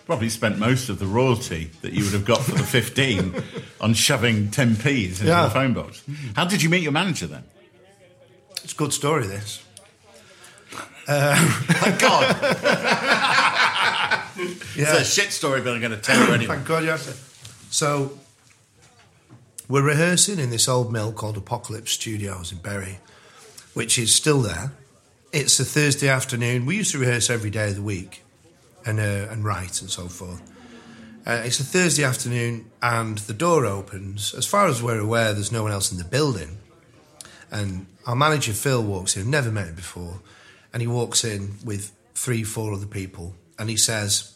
[0.05, 3.41] Probably spent most of the royalty that you would have got for the 15
[3.81, 5.45] on shoving 10p's into Yeah.
[5.45, 6.03] the phone box.
[6.35, 7.45] How did you meet your manager then?
[8.65, 9.29] It's a good story.
[9.29, 9.63] This.
[11.07, 13.39] Thank God.
[14.37, 14.45] Yeah.
[14.77, 16.55] It's a shit story, but I'm going to tell you anyway.
[16.55, 17.17] Thank God you asked it.
[17.71, 18.19] So,
[19.69, 22.99] we're rehearsing in this old mill called Apocalypse Studios in Bury,
[23.75, 24.73] which is still there.
[25.33, 26.67] It's a Thursday afternoon.
[26.67, 28.23] We used to rehearse every day of the week
[28.85, 30.43] and, uh, and write and so forth.
[31.25, 34.35] Uh, it's a Thursday afternoon, and the door opens.
[34.35, 36.59] As far as we're aware, there's no one else in the building.
[37.51, 39.31] And our manager, Phil, walks in.
[39.31, 40.21] Never met him before.
[40.73, 43.35] And he walks in with three, four other people.
[43.59, 44.33] And he says,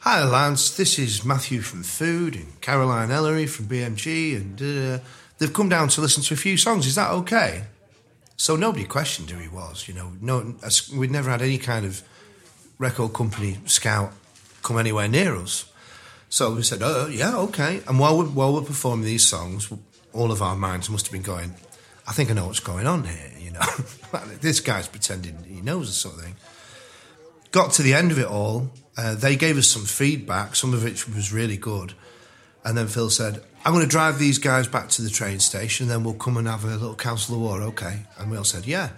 [0.00, 0.70] Hi, Lance.
[0.70, 5.04] This is Matthew from Food and Caroline Ellery from BMG, and uh,
[5.36, 6.86] they've come down to listen to a few songs.
[6.86, 7.64] Is that okay?
[8.38, 9.86] So nobody questioned who he was.
[9.86, 10.54] You know, no,
[10.96, 12.02] we'd never had any kind of
[12.78, 14.14] record company scout
[14.62, 15.70] come anywhere near us.
[16.30, 19.70] So we said, "Oh, yeah, okay." And while we're, while we're performing these songs,
[20.14, 21.52] all of our minds must have been going,
[22.06, 23.60] "I think I know what's going on here." You know,
[24.40, 26.36] this guy's pretending he knows or something
[27.50, 28.70] got to the end of it all.
[28.96, 31.94] Uh, they gave us some feedback, some of which was really good.
[32.64, 35.88] And then Phil said, I'm going to drive these guys back to the train station,
[35.88, 38.00] then we'll come and have a little council of war, okay?
[38.18, 38.90] And we all said, yeah.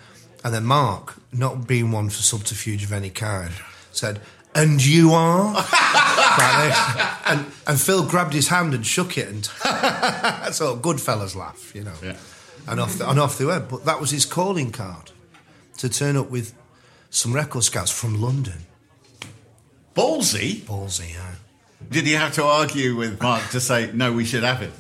[0.45, 3.53] And then Mark, not being one for subterfuge of any kind,
[3.93, 4.21] said,
[4.55, 5.65] and you are?
[7.25, 9.45] And, and Phil grabbed his hand and shook it, and
[10.55, 11.93] so good fellas laugh, you know.
[12.03, 12.17] Yeah.
[12.67, 13.69] And off, the, and off they went.
[13.69, 15.12] But that was his calling card
[15.79, 16.55] to turn up with
[17.12, 18.64] some record scouts from London.
[19.94, 20.61] Ballsy?
[20.62, 21.35] Ballsy, yeah.
[21.90, 24.72] Did he have to argue with Mark to say, no, we should have it?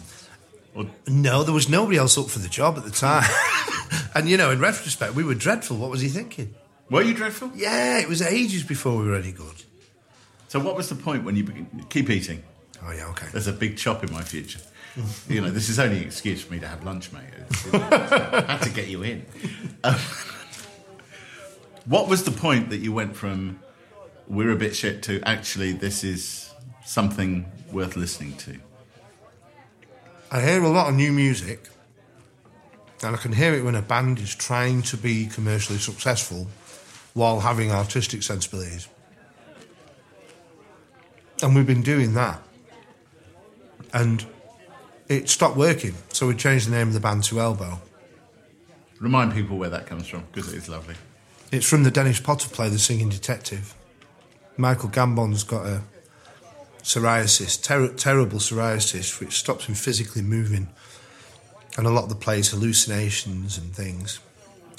[0.74, 3.28] Or, No, there was nobody else up for the job at the time.
[4.14, 5.76] and, you know, in retrospect, we were dreadful.
[5.76, 6.54] What was he thinking?
[6.88, 7.50] were you dreadful?
[7.54, 9.62] Yeah, it was ages before we were any good.
[10.48, 12.42] So what was the point when you keep eating?
[12.82, 13.26] Oh, yeah, okay.
[13.32, 14.60] There's a big chop in my future.
[15.28, 17.24] you know, this is only an excuse for me to have lunch, mate.
[17.74, 19.26] I had to get you in.
[19.84, 19.96] Um,
[21.84, 23.60] what was the point that you went from
[24.28, 26.52] we're a bit shit to actually this is
[26.84, 28.58] something worth listening to?
[30.30, 31.68] I hear a lot of new music,
[33.02, 36.46] and I can hear it when a band is trying to be commercially successful
[37.14, 38.88] while having artistic sensibilities.
[41.42, 42.40] And we've been doing that.
[43.92, 44.24] And
[45.08, 47.82] it stopped working, so we changed the name of the band to Elbow.
[49.00, 50.94] Remind people where that comes from because it is lovely.
[51.52, 53.74] It's from the Dennis Potter play, The Singing Detective.
[54.56, 55.82] Michael Gambon's got a
[56.82, 60.68] psoriasis, ter- terrible psoriasis, which stops him physically moving.
[61.76, 64.18] And a lot of the plays hallucinations and things.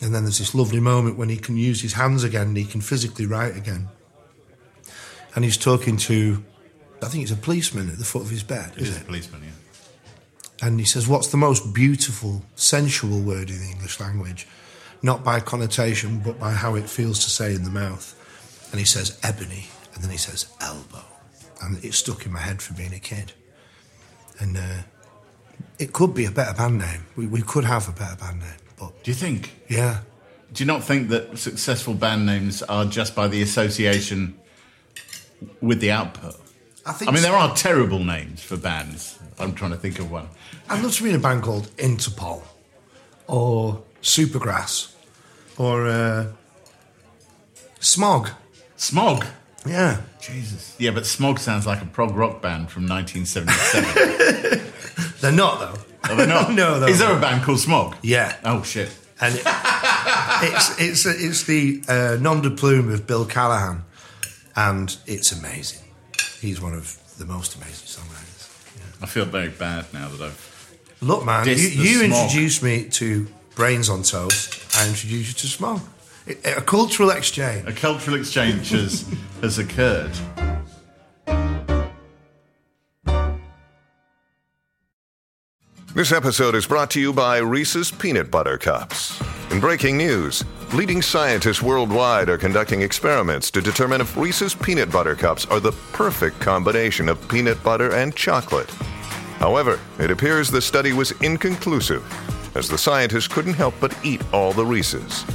[0.02, 2.66] And then there's this lovely moment when he can use his hands again and he
[2.66, 3.90] can physically write again.
[5.36, 6.44] And he's talking to,
[7.04, 8.74] I think it's a policeman at the foot of his bed.
[8.76, 9.02] It Is is it?
[9.04, 10.68] a policeman, yeah.
[10.68, 14.48] And he says, What's the most beautiful, sensual word in the English language?
[15.04, 18.16] Not by connotation, but by how it feels to say in the mouth.
[18.72, 19.68] And he says, Ebony.
[19.94, 21.04] And then he says, Elbow.
[21.62, 23.34] And it stuck in my head from being a kid.
[24.40, 24.78] And uh,
[25.78, 27.06] it could be a better band name.
[27.16, 28.50] We, we could have a better band name.
[28.80, 29.54] But Do you think?
[29.68, 30.00] yeah,
[30.54, 34.40] Do you not think that successful band names are just by the association
[35.62, 36.36] with the output?
[36.86, 37.30] I think I mean, so.
[37.30, 39.20] there are terrible names for bands.
[39.40, 40.28] I'm trying to think of one.
[40.70, 42.42] I'd love to be in a band called Interpol
[43.28, 44.93] or Supergrass
[45.58, 46.28] or uh,
[47.80, 48.30] Smog.
[48.78, 49.26] Smog.
[49.66, 50.02] Yeah.
[50.22, 50.76] Jesus.
[50.80, 54.62] Yeah, but Smog sounds like a prog rock band from 1977.
[55.22, 56.10] They're not, though.
[56.10, 56.52] Are they not?
[56.54, 57.18] No, no, Is there no.
[57.18, 57.96] a band called Smog?
[58.02, 58.36] Yeah.
[58.44, 58.90] Oh shit.
[59.22, 63.84] and it, it's it's it's the uh, nom de plume of Bill Callahan,
[64.56, 65.82] and it's amazing.
[66.42, 68.50] He's one of the most amazing songwriters.
[69.02, 70.78] I feel very bad now that I've.
[71.02, 74.78] Look, man, you, you introduced me to Brains on Toast.
[74.78, 75.82] I introduce you to Smog.
[76.46, 77.68] A cultural exchange.
[77.68, 79.06] A cultural exchange has,
[79.42, 80.12] has occurred.
[85.94, 89.22] This episode is brought to you by Reese's Peanut Butter Cups.
[89.52, 95.14] In breaking news, leading scientists worldwide are conducting experiments to determine if Reese's Peanut Butter
[95.14, 98.72] Cups are the perfect combination of peanut butter and chocolate.
[99.38, 102.04] However, it appears the study was inconclusive,
[102.56, 105.26] as the scientists couldn't help but eat all the Reese's.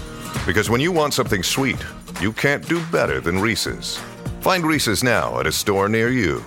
[0.47, 1.85] Because when you want something sweet,
[2.21, 3.99] you can't do better than Reese's.
[4.41, 6.45] Find Reese's now at a store near you.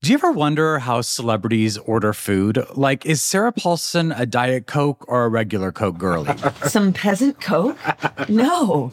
[0.00, 2.64] Do you ever wonder how celebrities order food?
[2.74, 6.34] Like, is Sarah Paulson a Diet Coke or a regular Coke girlie?
[6.66, 7.76] Some peasant Coke?
[8.28, 8.92] No.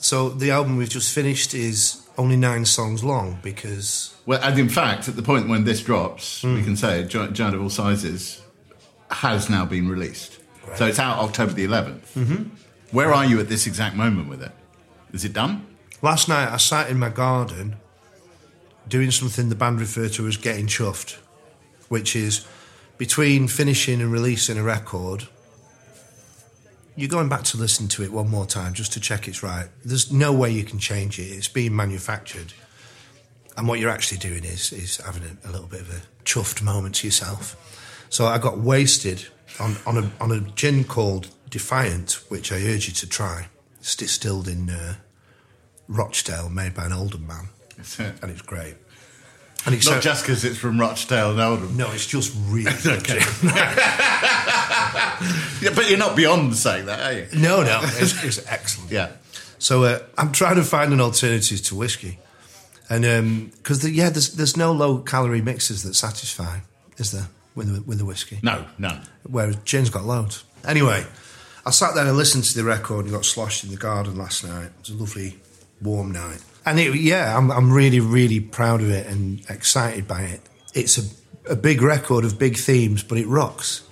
[0.00, 4.68] So the album we've just finished is only nine songs long because Well, and in
[4.68, 8.42] fact, at the point when this drops, we can say Gi- Giant of All Sizes
[9.10, 10.38] has now been released.
[10.76, 12.00] So it's out October the 11th.
[12.14, 12.42] Mm-hmm.
[12.92, 14.52] Where are you at this exact moment with it?
[15.12, 15.66] Is it done?
[16.02, 17.76] last night I sat in my garden
[18.88, 21.18] doing something the band refer to as getting chuffed,
[21.88, 22.46] which is
[22.96, 25.28] between finishing and releasing a record.
[26.96, 29.68] You're going back to listen to it one more time just to check it's right.
[29.84, 31.24] There's no way you can change it.
[31.24, 32.52] It's being manufactured.
[33.56, 36.62] And what you're actually doing is is having a, a little bit of a chuffed
[36.62, 37.56] moment to yourself.
[38.08, 39.26] So I got wasted
[39.60, 43.48] on, on, a, on a gin called Defiant, which I urge you to try.
[43.78, 44.94] It's distilled in uh,
[45.88, 48.14] Rochdale, made by an Oldham man, That's it.
[48.22, 48.74] and it's great.
[49.66, 51.76] And it's Not so- just because it's from Rochdale and Oldham.
[51.76, 52.72] no, it's just really.
[52.86, 53.20] Okay.
[55.60, 57.26] Yeah, but you're not beyond saying that, are you?
[57.40, 58.90] no, no, it's, it's excellent.
[58.90, 59.12] Yeah.
[59.58, 62.18] So uh, I'm trying to find an alternative to whiskey,
[62.88, 66.60] and because the, yeah, there's there's no low calorie mixes that satisfy,
[66.96, 68.38] is there with the, with the whiskey?
[68.42, 69.02] No, none.
[69.28, 70.44] Whereas gin's got loads.
[70.66, 71.04] Anyway,
[71.66, 74.42] I sat there and listened to the record and got sloshed in the garden last
[74.44, 74.66] night.
[74.66, 75.38] It was a lovely,
[75.82, 76.42] warm night.
[76.64, 80.40] And it, yeah, I'm, I'm really, really proud of it and excited by it.
[80.74, 83.82] It's a, a big record of big themes, but it rocks.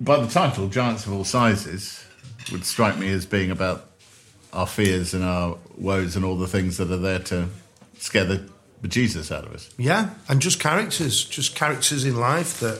[0.00, 2.04] By the title, Giants of All Sizes
[2.50, 3.86] would strike me as being about
[4.52, 7.48] our fears and our woes and all the things that are there to
[7.98, 8.48] scare the
[8.82, 9.70] bejesus out of us.
[9.76, 12.78] Yeah, and just characters, just characters in life that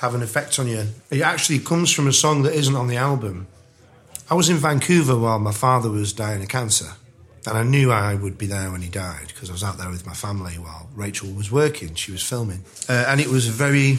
[0.00, 0.86] have an effect on you.
[1.10, 3.46] It actually comes from a song that isn't on the album.
[4.30, 6.92] I was in Vancouver while my father was dying of cancer,
[7.46, 9.90] and I knew I would be there when he died because I was out there
[9.90, 11.94] with my family while Rachael was working.
[11.94, 13.98] She was filming, uh, and it was a very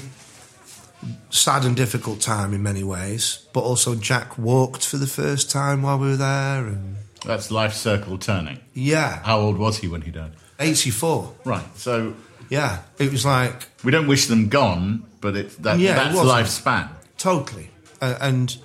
[1.29, 3.45] sad and difficult time in many ways.
[3.53, 7.73] But also, Jack walked for the first time while we were there, and That's life
[7.73, 8.59] circle turning.
[8.73, 10.31] yeah, How old was he when he died?
[10.59, 11.33] eighty-four.
[11.43, 11.65] Right.
[11.77, 12.13] So
[12.49, 16.47] Yeah, it was like we don't wish them gone, but it, that, yeah, that's wasn't.
[16.47, 16.89] lifespan.
[17.17, 17.69] Totally,
[18.01, 18.57] uh, and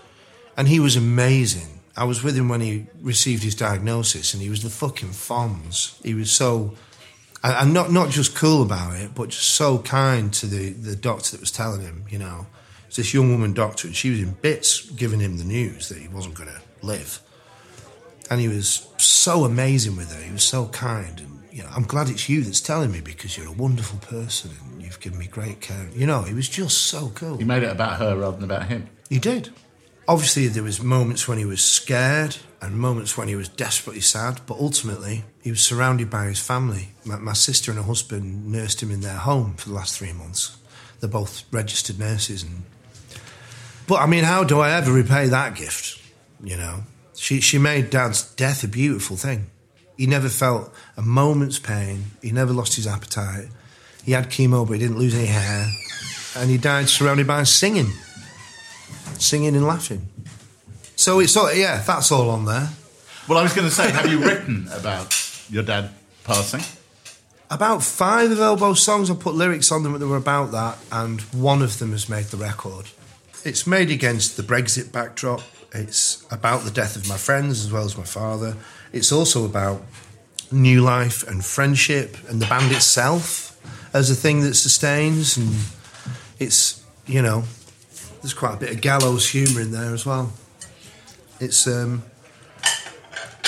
[0.56, 1.79] and he was amazing.
[2.00, 6.02] I was with him when he received his diagnosis, and he was the fucking Fonz.
[6.02, 6.74] He was so,
[7.44, 11.32] and not not just cool about it, but just so kind to the the doctor
[11.32, 12.06] that was telling him.
[12.08, 12.46] You know,
[12.86, 15.98] it's this young woman doctor, and she was in bits giving him the news that
[15.98, 17.20] he wasn't going to live.
[18.30, 20.22] And he was so amazing with her.
[20.22, 23.36] He was so kind, and you know, I'm glad it's you that's telling me because
[23.36, 25.86] you're a wonderful person and you've given me great care.
[25.94, 27.36] You know, he was just so cool.
[27.36, 28.88] He made it about her rather than about him.
[29.10, 29.50] He did.
[30.10, 34.40] Obviously, there was moments when he was scared and moments when he was desperately sad,
[34.44, 36.88] but ultimately, he was surrounded by his family.
[37.04, 40.12] My, my sister and her husband nursed him in their home for the last three
[40.12, 40.58] months.
[40.98, 42.64] They're both registered nurses, and
[43.86, 46.02] but I mean, how do I ever repay that gift?
[46.42, 46.82] You know,
[47.14, 49.46] she she made Dad's death a beautiful thing.
[49.96, 52.06] He never felt a moment's pain.
[52.20, 53.46] He never lost his appetite.
[54.04, 55.68] He had chemo, but he didn't lose any hair,
[56.34, 57.92] and he died surrounded by singing
[59.20, 60.08] singing and laughing.
[60.96, 62.68] So it's all, yeah, that's all on there.
[63.28, 65.14] Well, I was going to say, have you written about
[65.48, 65.90] your dad
[66.24, 66.62] passing?
[67.50, 71.20] About five of Elbow's songs, I put lyrics on them that were about that, and
[71.32, 72.86] one of them has made the record.
[73.44, 75.40] It's made against the Brexit backdrop.
[75.72, 78.56] It's about the death of my friends as well as my father.
[78.92, 79.82] It's also about
[80.52, 83.58] new life and friendship and the band itself
[83.94, 85.36] as a thing that sustains.
[85.36, 85.54] And
[86.38, 87.44] it's, you know,
[88.20, 90.32] there's quite a bit of gallows humour in there as well.
[91.40, 92.02] It's um,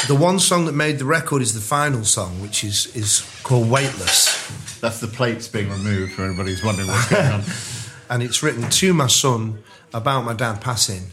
[0.08, 3.70] the one song that made the record is the final song, which is is called
[3.70, 7.42] "Weightless," That's the plates being removed for anybody who's wondering what's going on.
[8.10, 9.62] and it's written to my son
[9.92, 11.12] about my dad passing,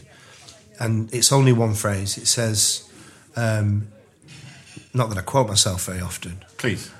[0.78, 2.16] and it's only one phrase.
[2.16, 2.88] It says,
[3.36, 3.88] um,
[4.94, 6.90] "Not that I quote myself very often." Please.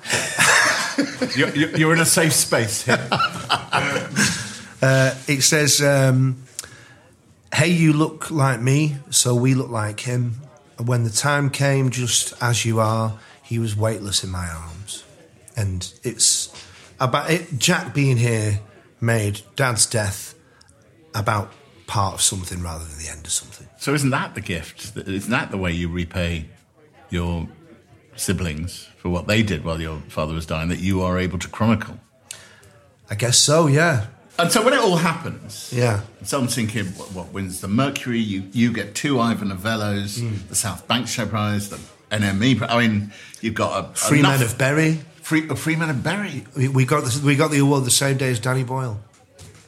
[1.36, 3.08] You're, you're you're in a safe space here.
[4.82, 6.42] Uh, it says, um,
[7.54, 10.40] "Hey, you look like me, so we look like him.
[10.78, 15.04] And when the time came, just as you are, he was weightless in my arms."
[15.56, 16.48] And it's
[16.98, 17.58] about it.
[17.58, 18.60] Jack being here
[19.00, 20.34] made Dad's death
[21.14, 21.52] about
[21.86, 23.66] part of something rather than the end of something.
[23.78, 24.96] So isn't that the gift?
[24.96, 26.48] Isn't that the way you repay
[27.10, 27.48] your
[28.14, 30.68] siblings for what they did while your father was dying?
[30.68, 31.98] That you are able to chronicle.
[33.10, 33.66] I guess so.
[33.66, 34.06] Yeah,
[34.40, 36.00] And so when it all happens, yeah.
[36.24, 38.18] So I'm thinking, what, what wins the Mercury?
[38.20, 40.36] You you get two Ivor Novellos, Hmm.
[40.48, 41.78] the South Bank Show Prize, the
[42.10, 42.62] NME.
[42.68, 45.00] I mean, you've got a Free enough- of Bury.
[45.22, 46.44] Free, a Free Men of Bury.
[46.56, 48.98] We, we got the, we got the award the same day as Danny Boyle.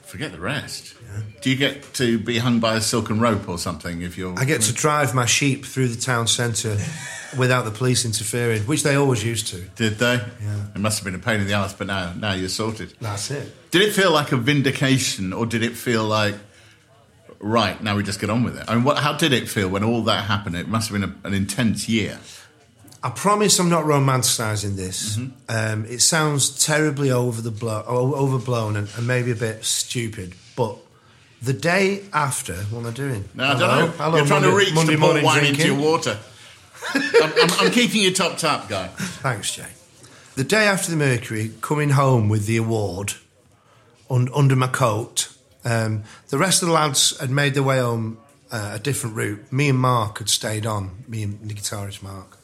[0.03, 0.95] Forget the rest.
[1.41, 4.39] Do you get to be hung by a silken rope or something if you're?
[4.39, 6.79] I get to drive my sheep through the town centre
[7.37, 9.61] without the police interfering, which they always used to.
[9.77, 10.15] Did they?
[10.15, 10.67] Yeah.
[10.75, 12.95] It must have been a pain in the ass, but now now you're sorted.
[13.01, 13.71] That's it.
[13.71, 16.37] Did it feel like a vindication, or did it feel like,
[17.41, 18.65] right now we just get on with it?
[18.69, 18.99] I mean, what?
[18.99, 20.57] How did it feel when all that happened?
[20.57, 22.19] It must have been a, an intense year.
[23.05, 25.17] I promise I'm not romanticising this.
[25.17, 25.33] Mm-hmm.
[25.49, 30.79] Um, it sounds terribly over the blow, overblown and, and maybe a bit stupid, but
[31.43, 33.25] the day after, what am I doing?
[33.35, 33.87] No, I don't know.
[33.89, 35.67] Hello, You're trying Monday- to reach Monday to pour wine into drinking.
[35.67, 36.19] your water.
[36.95, 38.89] I'm, I'm, I'm keeping you topped up, guy.
[38.89, 39.67] Thanks, Jay.
[40.35, 43.15] The day after the Mercury, coming home with the award
[44.11, 45.29] un- under my coat,
[45.65, 48.19] um, the rest of the lads had made their way home
[48.51, 49.53] uh, a different route.
[49.53, 52.39] Me and Mark had stayed on, me and the guitarist Mark.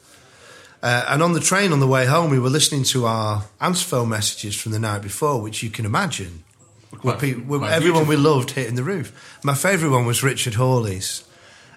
[0.81, 3.85] Uh, and on the train on the way home, we were listening to our answer
[3.85, 6.43] phone messages from the night before, which you can imagine.
[6.89, 9.11] Where Quite- pe- where everyone we loved hitting the roof.
[9.43, 11.23] My favourite one was Richard Hawley's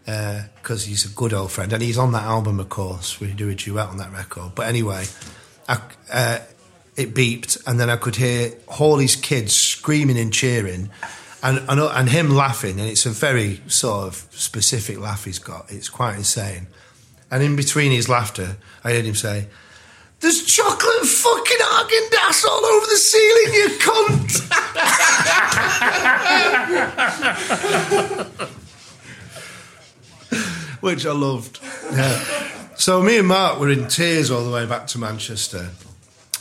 [0.05, 3.21] because he's a good old friend, and he's on that album, of course.
[3.21, 4.53] We do a duet on that record.
[4.55, 5.05] But anyway,
[5.69, 5.81] I,
[6.13, 6.39] uh,
[6.97, 10.91] it beeped, and then I could hear Hawley's kids screaming and cheering,
[11.43, 15.71] and, and and him laughing, and it's a very sort of specific laugh he's got.
[15.71, 16.67] It's quite insane.
[17.31, 19.47] And in between his laughter, I heard him say.
[20.23, 24.39] There's chocolate fucking Haagen-Dazs all over the ceiling, you cunt!
[30.81, 31.61] Which I loved.
[31.93, 32.19] Yeah.
[32.77, 35.69] So me and Mark were in tears all the way back to Manchester.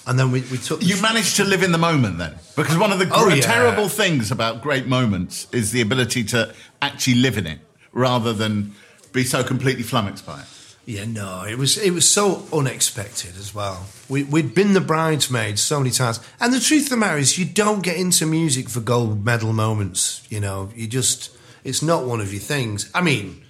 [0.08, 0.80] And then we, we took...
[0.80, 3.36] the- You managed to live in the moment then, because one of the Oh, gr-
[3.36, 3.42] yeah.
[3.42, 7.60] terrible things about great moments is the ability to actually live in it
[7.92, 8.74] rather than
[9.12, 10.46] be so completely flummoxed by it.
[10.92, 13.86] Yeah, no, it was it was so unexpected as well.
[14.10, 17.38] We, we'd been the bridesmaids so many times, and the truth of the matter is,
[17.38, 20.28] you don't get into music for gold medal moments.
[20.30, 21.32] You know, you just
[21.64, 22.92] it's not one of your things.
[22.94, 23.42] I mean,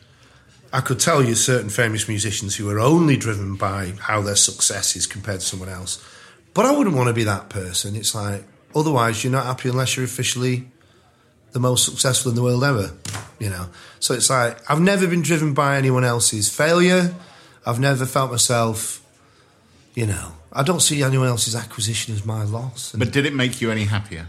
[0.72, 4.96] I could tell you certain famous musicians who are only driven by how their success
[4.96, 5.98] is compared to someone else,
[6.54, 7.96] but I wouldn't want to be that person.
[7.96, 8.44] It's like
[8.76, 10.68] otherwise, you're not happy unless you're officially
[11.54, 12.92] the most successful in the world ever,
[13.40, 13.70] you know.
[14.00, 17.16] So it's like I've never been driven by anyone else's failure.
[17.66, 19.06] I've never felt myself,
[19.94, 20.34] you know.
[20.54, 22.94] I don't see anyone else's acquisition as my loss.
[22.94, 24.28] And, But did it make you any happier?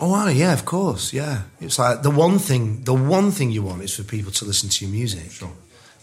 [0.00, 1.42] oh, yeah, of course, yeah.
[1.60, 4.68] It's like the one thing, the one thing you want is for people to listen
[4.68, 5.30] to your music.
[5.30, 5.52] Sure.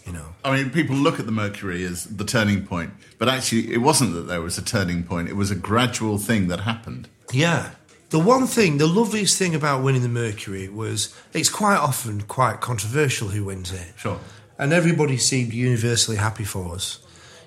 [0.06, 0.34] You know.
[0.44, 4.12] I mean, people look at the Mercury as the turning point, but actually, it wasn't
[4.14, 5.28] that there was a turning point.
[5.28, 7.08] It was a gradual thing that happened.
[7.32, 7.70] Yeah.
[8.10, 12.60] The one thing, the loveliest thing about winning the Mercury was it's quite often quite
[12.60, 13.94] controversial who wins it.
[13.96, 14.20] Sure.
[14.58, 16.98] And everybody seemed universally happy for us,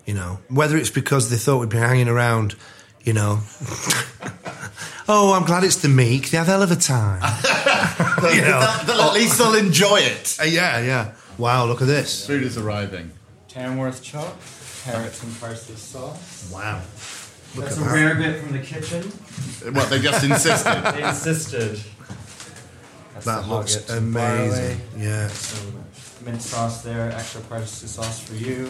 [0.05, 0.39] you know.
[0.49, 2.55] Whether it's because they thought we'd be hanging around,
[3.03, 3.39] you know.
[5.07, 6.29] oh, I'm glad it's the meek.
[6.31, 7.21] They have hell of a time.
[8.35, 8.59] you know.
[8.59, 10.37] They'll- they'll- at least they'll enjoy it.
[10.39, 11.13] Uh, yeah, yeah.
[11.37, 12.25] Wow, look at this.
[12.27, 13.11] Food is arriving.
[13.47, 14.37] Tamworth chop,
[14.83, 16.51] carrots and parsley sauce.
[16.53, 16.81] Wow.
[17.55, 17.93] Look That's a that.
[17.93, 19.03] rare bit from the kitchen.
[19.73, 20.81] What they just insisted.
[20.93, 21.79] They insisted.
[23.13, 24.47] That's That looks hogget barley.
[24.47, 24.81] amazing.
[24.97, 25.27] Yeah.
[25.29, 25.83] Some
[26.27, 28.69] mint sauce there, extra parsley sauce for you,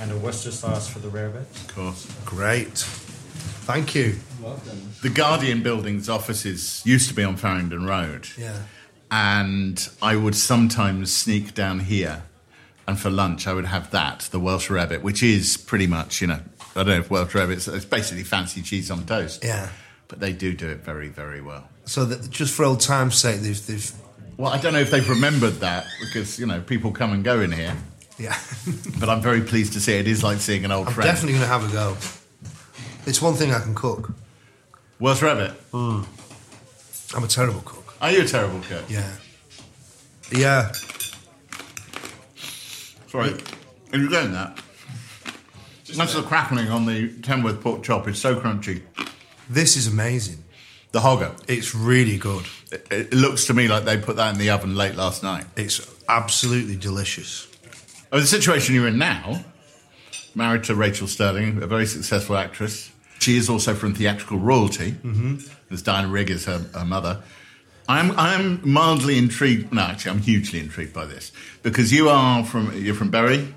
[0.00, 1.42] and a Worcester sauce for the rare bit.
[1.42, 2.10] Of course.
[2.24, 2.78] Great.
[3.68, 4.16] Thank you.
[4.42, 4.90] Welcome.
[5.02, 8.28] The Guardian building's offices used to be on Farringdon Road.
[8.38, 8.56] Yeah.
[9.10, 12.22] And I would sometimes sneak down here,
[12.88, 16.26] and for lunch I would have that, the Welsh rabbit, which is pretty much, you
[16.26, 16.40] know,
[16.74, 19.44] I don't know if Welsh rabbit's it's basically fancy cheese on toast.
[19.44, 19.68] Yeah.
[20.08, 21.68] But they do do it very, very well.
[21.84, 23.92] So that just for old time's sake, they've, they've
[24.40, 27.40] Well, I don't know if they've remembered that because, you know, people come and go
[27.40, 27.76] in here.
[28.18, 28.38] yeah.
[28.98, 31.06] But I'm very pleased to see it is like seeing an old I'm friend.
[31.06, 31.94] definitely going to have a go.
[33.04, 34.14] It's one thing I can cook.
[34.98, 35.52] Welsh rabbit.
[35.72, 36.06] Mm.
[37.14, 37.94] I'm a terrible cook.
[38.00, 38.84] Are you a terrible cook?
[38.88, 39.12] Yeah.
[40.32, 40.72] Yeah.
[43.08, 43.34] Sorry.
[43.92, 44.58] Are you getting that?
[45.94, 48.08] That's the crackling on the Tamworth pork chop.
[48.08, 48.80] It's so crunchy.
[49.50, 50.42] This is amazing.
[50.92, 51.38] The hogget.
[51.48, 52.46] It's really good.
[52.72, 55.46] It, it looks to me like they put that in the oven late last night.
[55.56, 57.46] It's absolutely delicious.
[58.12, 59.44] Oh, the situation you're in now,
[60.34, 62.90] married to Rachael Stirling, a very successful actress.
[63.20, 64.92] She is also from theatrical royalty.
[64.92, 65.36] Mm-hmm.
[65.72, 67.22] As Diana Rigg is her, her mother.
[67.88, 69.72] I'm I'm mildly intrigued.
[69.72, 71.32] No, actually, I'm hugely intrigued by this
[71.62, 73.54] because you are from you're from Bury.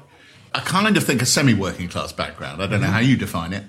[0.53, 2.61] I kind of think a semi-working class background.
[2.61, 3.63] I don't know how you define it,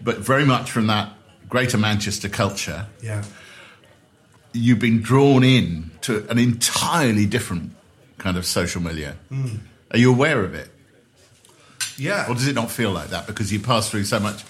[0.00, 1.12] but very much from that
[1.54, 2.88] Greater Manchester culture.
[3.00, 3.22] Yeah.
[4.52, 7.76] You've been drawn in to an entirely different
[8.18, 9.12] kind of social milieu.
[9.92, 10.68] Are you aware of it?
[11.96, 12.28] Yeah.
[12.28, 14.42] Or does it not feel like that because you pass through so much?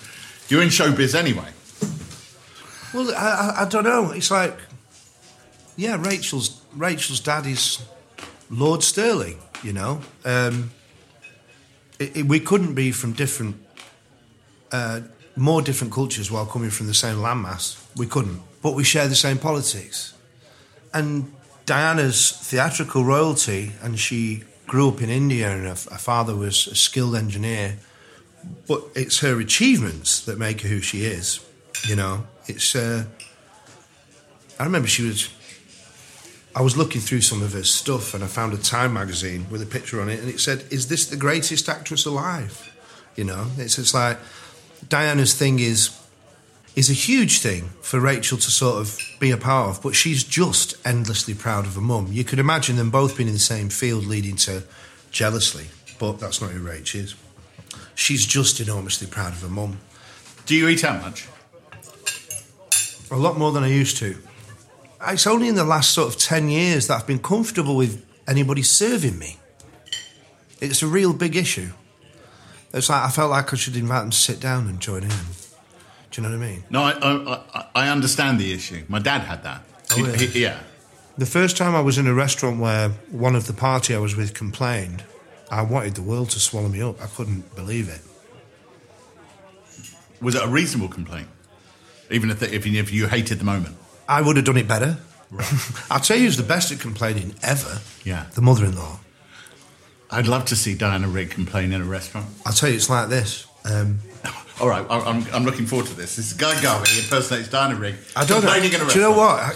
[0.48, 1.50] You're in showbiz anyway.
[2.94, 4.12] Well, I, I, I don't know.
[4.12, 4.56] It's like,
[5.76, 7.84] yeah, Rachael's Rachael's dad is
[8.48, 9.40] Lord Stirling.
[9.62, 10.70] You know, um,
[11.98, 13.56] it, it, we couldn't be from different,
[14.72, 15.02] uh,
[15.36, 17.84] more different cultures while coming from the same landmass.
[17.96, 20.14] We couldn't, but we share the same politics.
[20.92, 21.32] And
[21.66, 26.74] Diana's theatrical royalty, and she grew up in India, and her, her father was a
[26.74, 27.78] skilled engineer.
[28.68, 31.44] But it's her achievements that make her who she is.
[31.86, 32.76] You know, it's.
[32.76, 33.04] Uh,
[34.58, 35.30] I remember she was.
[36.56, 39.60] I was looking through some of her stuff and I found a Time magazine with
[39.60, 42.70] a picture on it, and it said, "Is this the greatest actress alive?"
[43.16, 44.18] You know, it's it's like
[44.88, 46.00] Diana's thing is
[46.76, 50.24] is a huge thing for Rachael to sort of be a part of, but she's
[50.24, 52.08] just endlessly proud of her mum.
[52.10, 54.64] You could imagine them both being in the same field, leading to
[55.12, 55.68] jealousy,
[56.00, 57.14] but that's not who Rach is.
[57.94, 59.78] She's just enormously proud of her mum.
[60.46, 61.28] Do you eat out much?
[63.10, 64.16] A lot more than I used to.
[65.06, 68.62] It's only in the last sort of 10 years that I've been comfortable with anybody
[68.62, 69.38] serving me.
[70.60, 71.70] It's a real big issue.
[72.74, 75.08] It's like I felt like I should invite them to sit down and join in.
[75.08, 76.64] Do you know what I mean?
[76.70, 78.84] No, I, I, I- I understand the issue.
[78.88, 79.62] My dad had that.
[79.92, 80.16] Oh, He- yeah.
[80.16, 80.58] he- yeah.
[81.16, 84.16] The first time I was in a restaurant where one of the party I was
[84.16, 85.04] with complained,
[85.50, 87.00] I wanted the world to swallow me up.
[87.00, 88.00] I couldn't believe it.
[90.20, 91.28] Was it a reasonable complaint?
[92.10, 93.76] Even if, the, if, you, if you hated the moment?
[94.08, 94.98] I would have done it better.
[95.90, 97.80] I'll tell you who's the best at complaining ever.
[98.04, 98.26] Yeah.
[98.34, 98.98] The mother-in-law.
[100.14, 102.26] I'd love to see Diana Rigg complain in a restaurant.
[102.46, 103.46] I'll tell you, it's like this.
[103.64, 103.98] Um,
[104.60, 106.16] All right, I- I'm, I'm looking forward to this.
[106.16, 108.50] This is Guy Garvey impersonates Diana Rigg I don't know.
[108.52, 109.40] complaining in a Do you know what?
[109.40, 109.52] I,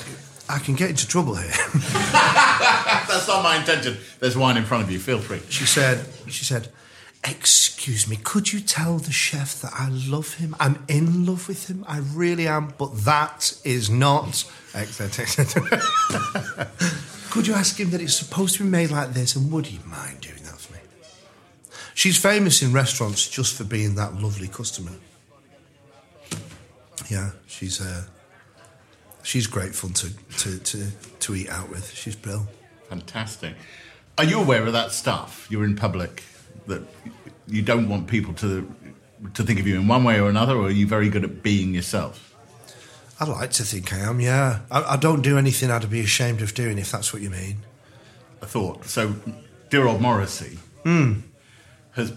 [0.49, 1.51] I can get into trouble here.
[2.13, 3.97] That's not my intention.
[4.19, 4.99] There's wine in front of you.
[4.99, 5.41] Feel free.
[5.49, 6.71] She said, she said,
[7.23, 10.57] excuse me, could you tell the chef that I love him?
[10.59, 11.85] I'm in love with him.
[11.87, 12.73] I really am.
[12.79, 14.45] But that is not...
[14.75, 15.63] etc., etc.
[17.31, 19.37] could you ask him that it's supposed to be made like this?
[19.37, 20.48] And would he mind doing that?
[21.99, 24.93] She's famous in restaurants just for being that lovely customer.
[27.11, 27.81] Yeah, she's...
[27.81, 28.05] Uh,
[29.25, 30.87] She's great fun to, to, to,
[31.19, 31.93] to eat out with.
[31.93, 32.47] She's Bill.
[32.89, 33.57] Fantastic.
[34.17, 35.49] Are you aware of that stuff?
[35.51, 36.23] You're in public
[36.69, 36.83] that
[37.49, 38.73] you don't want people to
[39.35, 41.43] to think of you in one way or another, or are you very good at
[41.43, 42.35] being yourself?
[43.19, 44.61] I like to think I am, yeah.
[44.71, 47.59] I, I don't do anything I'd be ashamed of doing, if that's what you mean.
[48.41, 49.17] I thought so.
[49.69, 51.15] Dear old Morrissey Hmm.
[51.99, 52.13] Has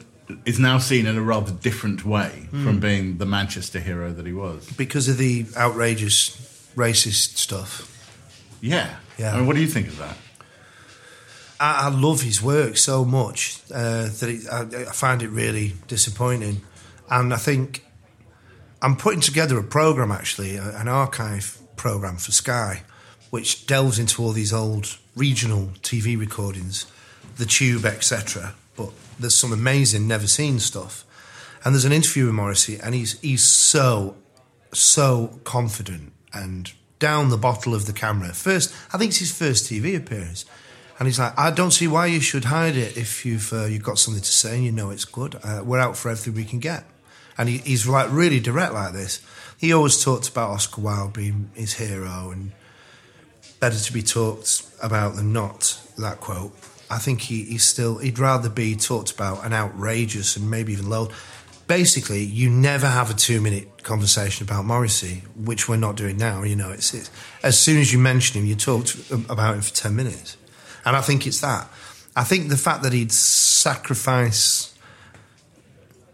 [0.45, 2.63] is now seen in a rather different way Hmm.
[2.63, 4.65] from being the Manchester hero that he was.
[4.77, 6.29] Because of the outrageous
[6.75, 7.87] racist stuff.
[8.61, 9.33] Yeah, Yeah.
[9.33, 10.15] I mean, what do you think of that?
[11.59, 15.73] I, I love his work so much uh, that it, I, I find it really
[15.87, 16.61] disappointing.
[17.09, 17.83] And I think
[18.81, 22.83] I'm putting together a program, actually, an archive program for Sky,
[23.31, 26.85] which delves into all these old regional TV recordings,
[27.37, 28.53] the Tube, etc.
[28.77, 28.91] But
[29.21, 31.05] there's some amazing, never seen stuff.
[31.63, 34.15] And there's an interview with Morrissey, and he's he's so
[34.73, 38.29] so confident and down the bottle of the camera.
[38.33, 40.45] First, I think it's his first TV appearance,
[40.97, 43.83] and he's like, "I don't see why you should hide it if you've uh, you've
[43.83, 45.39] got something to say and you know it's good.
[45.43, 46.83] Uh, we're out for everything we can get."
[47.37, 49.21] And he, he's like really direct like this.
[49.57, 52.51] He always talked about Oscar Wilde being his hero and
[53.59, 55.79] better to be talked about than not.
[55.97, 56.53] That quote.
[56.91, 60.89] I think he, he's still he'd rather be talked about and outrageous and maybe even
[60.89, 61.09] low.
[61.67, 66.43] Basically, you never have a two minute conversation about Morrissey, which we're not doing now.
[66.43, 67.09] You know, it's, it's
[67.43, 68.97] as soon as you mention him, you talked
[69.29, 70.35] about him for ten minutes,
[70.85, 71.67] and I think it's that.
[72.13, 74.75] I think the fact that he'd sacrifice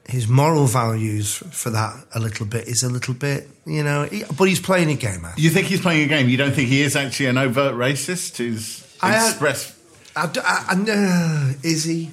[0.08, 4.04] his moral values for that a little bit is a little bit, you know.
[4.04, 5.26] He, but he's playing a game.
[5.26, 6.30] I You think he's playing a game?
[6.30, 9.74] You don't think he is actually an overt racist who's I- expressed?
[10.18, 11.54] I, I- I know.
[11.64, 12.12] Is he?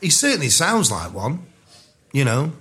[0.00, 1.46] He certainly sounds like one.
[2.12, 2.52] You know,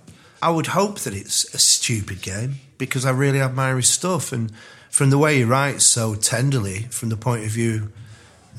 [0.41, 4.51] I would hope that it's a stupid game because I really admire his stuff and
[4.89, 7.91] from the way he writes so tenderly, from the point of view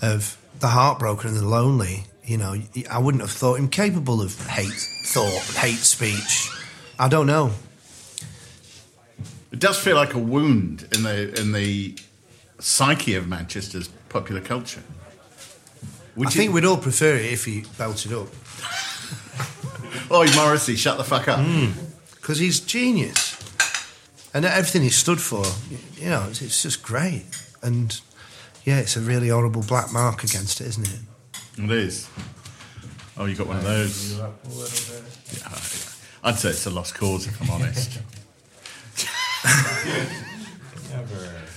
[0.03, 2.05] of the heartbroken and the lonely.
[2.25, 2.57] You know,
[2.91, 4.73] I wouldn't have thought him capable of hate
[5.07, 6.49] thought, hate speech.
[6.99, 7.53] I don't know.
[9.53, 11.97] It does feel like a wound in the in the
[12.61, 14.83] psyche of Manchester's popular culture.
[16.17, 18.29] Would I you- think we'd all prefer it if he belted up
[20.11, 21.41] Oh, Morrissey, shut the fuck up.
[21.45, 21.71] Hmm.
[22.17, 23.37] because he's genius
[24.35, 25.45] and everything he stood for.
[26.03, 27.25] You know, it's, it's just great.
[27.63, 27.99] And
[28.65, 31.01] yeah, it's a really horrible black mark against it, isn't it?
[31.65, 32.09] It is.
[33.17, 34.19] Oh, you got one of those.
[34.19, 34.31] Yeah,
[36.25, 38.01] I'd say it's a lost cause, if I'm honest.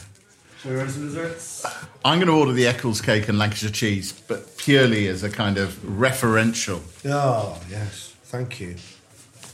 [0.62, 1.66] Should we order some desserts?
[2.04, 5.58] I'm going to order the Eccles cake and Lancashire cheese, but purely as a kind
[5.58, 6.82] of referential.
[7.06, 8.76] Oh yes, thank you.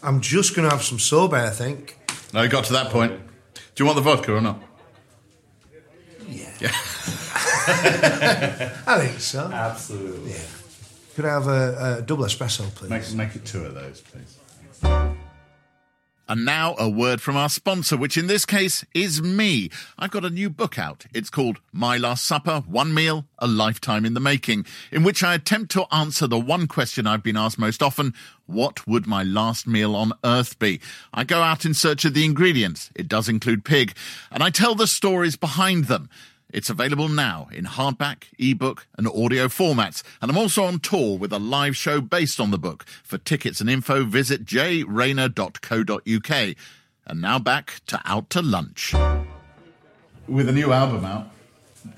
[0.02, 1.46] I'm just going to have some sorbet.
[1.46, 1.98] I think.
[2.34, 3.14] No, you got to that point.
[3.54, 4.62] Do you want the vodka or not?
[6.30, 6.72] Yeah.
[8.88, 9.50] I think so.
[9.52, 10.32] Absolutely.
[10.32, 10.38] Yeah.
[11.16, 12.90] Could I have a, a double espresso, please?
[12.90, 15.14] Make, make it two of those, please.
[16.28, 19.70] And now a word from our sponsor, which in this case is me.
[20.00, 21.06] I've got a new book out.
[21.14, 25.36] It's called My Last Supper One Meal, A Lifetime in the Making, in which I
[25.36, 28.14] attempt to answer the one question I've been asked most often
[28.46, 30.80] What would my last meal on earth be?
[31.14, 32.90] I go out in search of the ingredients.
[32.96, 33.94] It does include pig.
[34.32, 36.10] And I tell the stories behind them.
[36.54, 40.04] It's available now in hardback, ebook, and audio formats.
[40.22, 42.86] And I'm also on tour with a live show based on the book.
[43.04, 46.56] For tickets and info, visit jrayner.co.uk.
[47.08, 48.94] And now back to Out to Lunch.
[50.28, 51.32] With a new album out,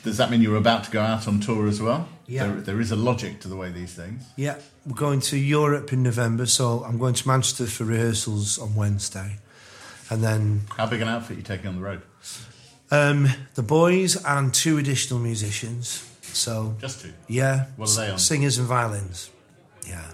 [0.03, 2.07] does that mean you're about to go out on tour as well?
[2.25, 2.47] Yeah.
[2.47, 4.23] There, there is a logic to the way these things.
[4.37, 8.73] Yeah, we're going to Europe in November, so I'm going to Manchester for rehearsals on
[8.73, 9.37] Wednesday,
[10.09, 12.01] and then How big an outfit are you taking on the road?
[12.91, 16.07] Um, the boys and two additional musicians.
[16.21, 17.13] So Just two.
[17.27, 18.19] yeah, What are they on?
[18.19, 19.29] Singers and violins.
[19.87, 20.05] Yeah,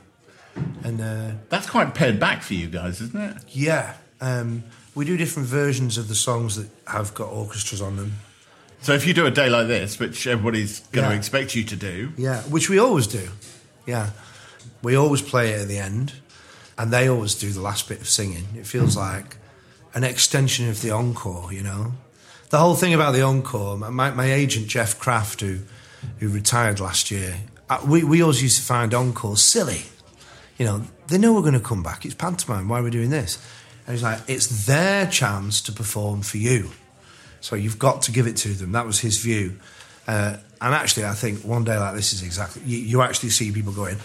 [0.84, 3.38] and uh, That's quite pared back for you guys, isn't it?
[3.49, 4.63] yeah, um,
[4.93, 8.13] we do different versions of the songs that have got orchestras on them.
[8.82, 11.76] So if you do a day like this, which everybody's going to expect you to
[11.76, 13.30] do, Yeah, which we always do.
[13.88, 14.09] Yeah,
[14.84, 16.13] we always play it at the end,
[16.78, 18.45] and they always do the last bit of singing.
[18.55, 19.38] It feels like
[19.93, 21.53] an extension of the encore.
[21.53, 21.93] You know,
[22.52, 23.78] the whole thing about the encore.
[23.78, 25.60] My, my agent Jeff Kraft, who
[26.20, 27.38] who retired last year,
[27.70, 29.84] uh, we we always used to find encores silly.
[30.58, 32.06] You know, they know we're going to come back.
[32.06, 32.68] It's pantomime.
[32.68, 33.39] Why are we doing this?
[33.88, 36.70] And he's like, it's their chance to perform for you.
[37.39, 38.74] So you've got to give it to them.
[38.74, 39.58] That was his view.
[40.08, 43.52] Uh, and actually, I think one day like this is exactly, you, you actually see
[43.52, 43.97] people going,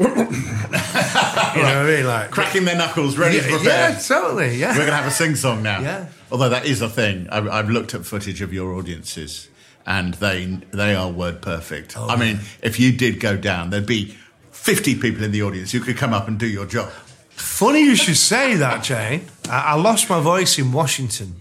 [0.04, 2.06] you know what I mean?
[2.06, 3.90] Like, cracking their knuckles, ready yeah, to prepare.
[3.90, 4.68] yeah, totally, yeah.
[4.70, 5.80] We're going to have a sing song now.
[5.80, 6.06] Yeah.
[6.32, 7.28] Although that is a thing.
[7.30, 9.48] I've, I've looked at footage of your audiences,
[9.84, 11.98] and they they are word perfect.
[11.98, 14.16] Oh, I mean, if you did go down, there'd be
[14.50, 16.90] fifty people in the audience who could come up and do your job.
[17.30, 19.26] Funny you should say that, Jane.
[19.50, 21.40] I, I lost my voice in Washington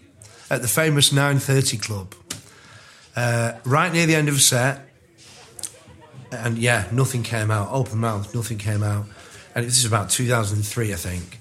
[0.49, 2.15] at the famous 930 Club,
[3.15, 4.88] uh, right near the end of a set.
[6.31, 7.69] And yeah, nothing came out.
[7.71, 9.05] Open mouth, nothing came out.
[9.55, 11.39] And this is about 2003, I think.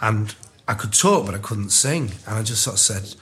[0.00, 0.34] And
[0.68, 2.12] I could talk, but I couldn't sing.
[2.26, 3.14] And I just sort of said,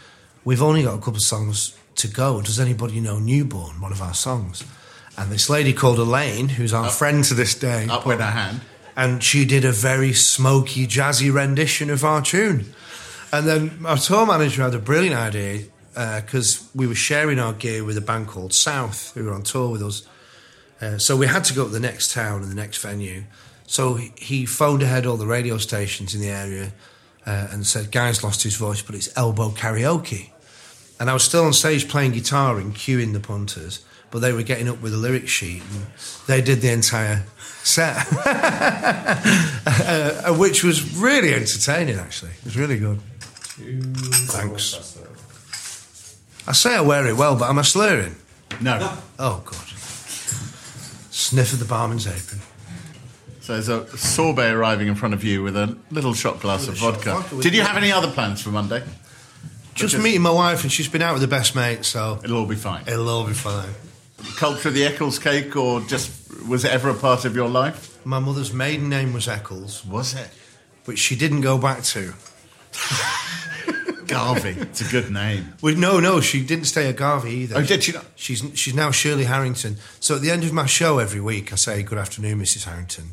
[0.44, 2.40] We've only got a couple of songs to go.
[2.40, 4.64] Does anybody know Newborn, one of our songs?
[5.16, 6.90] And this lady called Elaine, who's our oh.
[6.90, 8.60] friend to this day, Up with her hand.
[8.96, 12.72] and she did a very smoky, jazzy rendition of our tune.
[13.32, 15.64] And then our tour manager had a brilliant idea
[15.96, 19.42] uh, because we were sharing our gear with a band called South, who were on
[19.42, 20.06] tour with us.
[20.80, 23.24] Uh, so we had to go to the next town and the next venue.
[23.66, 26.72] So he- phoned ahead all the radio stations in the area
[27.26, 30.30] uh, and said, "Guy's lost his voice, but it's elbow karaoke."
[31.00, 34.42] And I was still on stage playing guitar and cueing the punters, but they were
[34.42, 35.86] getting up with a lyric sheet and
[36.26, 37.24] they did the entire
[37.62, 39.14] set, uh,
[40.34, 41.98] which was really entertaining.
[41.98, 43.00] Actually, it was really good.
[44.30, 44.98] Thanks.
[46.46, 48.16] I say I wear it well, but am I slurring?
[48.60, 48.78] No.
[49.18, 49.67] Oh God!
[51.28, 52.40] Sniff of the barman's apron.
[53.42, 56.78] So there's a sorbet arriving in front of you with a little shot glass of
[56.78, 57.14] shot vodka.
[57.20, 58.82] vodka Did you have any other plans for Monday?
[59.74, 62.38] Just Just- meeting my wife, and she's been out with the best mate, so It'll
[62.38, 62.82] all be fine.
[62.86, 63.68] it'll all be fine.
[64.36, 66.10] Culture of the Eccles cake, or just
[66.48, 67.98] was it ever a part of your life?
[68.06, 70.30] My mother's maiden name was Eccles, Was it?
[70.86, 72.14] which she didn't go back to.
[74.08, 74.50] Garvey.
[74.58, 75.54] it's a good name.
[75.62, 77.56] Well, no, no, she didn't stay at Garvey either.
[77.58, 78.04] Oh, did she not?
[78.16, 79.76] She's she's now Shirley Harrington.
[80.00, 82.64] So at the end of my show every week, I say, "Good afternoon, Mrs.
[82.64, 83.10] Harrington."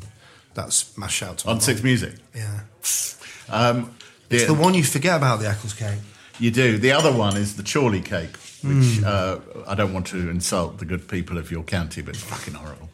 [0.54, 1.60] That's my shout to On.
[1.60, 2.14] Six Music.
[2.34, 2.60] Yeah.
[3.48, 3.94] Um,
[4.30, 5.98] It's the one you forget about the Eccles cake.
[6.38, 6.78] You do.
[6.78, 10.84] The other one is the Chorley cake, which uh, I don't want to insult the
[10.84, 12.88] good people of your county, but it's fucking horrible.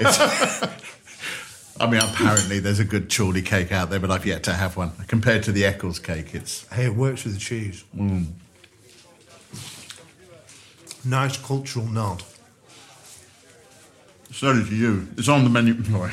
[0.00, 0.18] It's,
[1.80, 4.76] I mean, apparently there's a good Chorley cake out there, but I've yet to have
[4.76, 4.90] one.
[5.06, 7.84] Compared to the Eccles cake, it's Hey, it works with the cheese.
[7.96, 8.26] Mm.
[11.04, 12.22] Nice cultural nod.
[14.32, 15.06] sorry to you.
[15.16, 15.82] It's on the menu.
[15.84, 16.12] Sorry.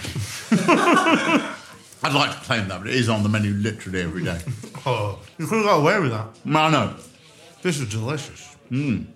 [2.04, 4.40] I'd like to claim that, but it is on the menu literally every day.
[4.88, 6.28] Oh, you could have got away with that.
[6.46, 6.94] No, no.
[7.64, 8.56] This is delicious.
[8.70, 9.08] Mm.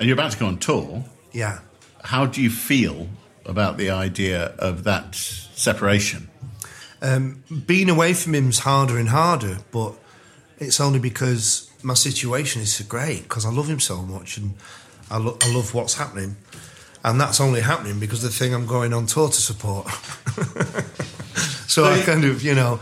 [0.00, 1.04] And you're about to go on tour.
[1.30, 1.60] Yeah.
[2.02, 3.08] How do you feel
[3.46, 6.28] about the idea of that separation?
[7.00, 9.94] Um, being away from him's harder and harder, but
[10.58, 14.54] it's only because my situation is so great because I love him so much and
[15.10, 16.36] I, lo- I love what's happening.
[17.04, 19.88] And that's only happening because the thing I'm going on tour to support.
[21.68, 22.78] so I kind of, you know.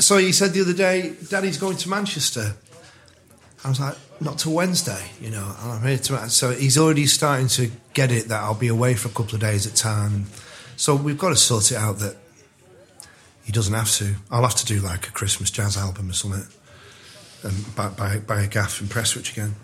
[0.00, 2.54] So he said the other day, Daddy's going to Manchester.
[3.62, 5.54] I was like, not till Wednesday, you know.
[5.60, 6.30] and I'm here to.
[6.30, 9.40] So he's already starting to get it that I'll be away for a couple of
[9.40, 10.26] days at time.
[10.76, 12.16] So we've got to sort it out that
[13.44, 14.14] he doesn't have to.
[14.30, 16.46] I'll have to do like a Christmas jazz album or something.
[17.44, 19.56] Um, and buy, buy, buy a gaff and press Prestwich again.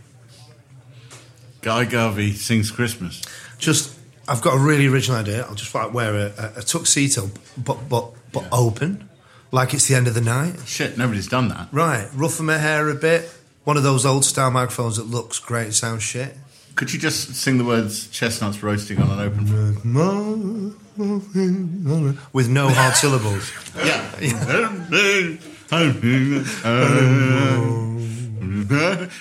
[1.60, 3.22] Guy Garvey sings Christmas.
[3.58, 3.96] Just,
[4.26, 5.44] I've got a really original idea.
[5.44, 9.08] I'll just like wear a, a, a tuxedo, but but but open,
[9.52, 10.56] like it's the end of the night.
[10.66, 11.68] Shit, nobody's done that.
[11.72, 13.32] Right, ruffle my hair a bit.
[13.68, 16.34] One of those old style microphones that looks great and sounds shit.
[16.74, 19.44] Could you just sing the words "chestnuts roasting on an open"?
[20.96, 22.14] Fire?
[22.32, 23.52] With no hard syllables.
[23.76, 24.10] Yeah.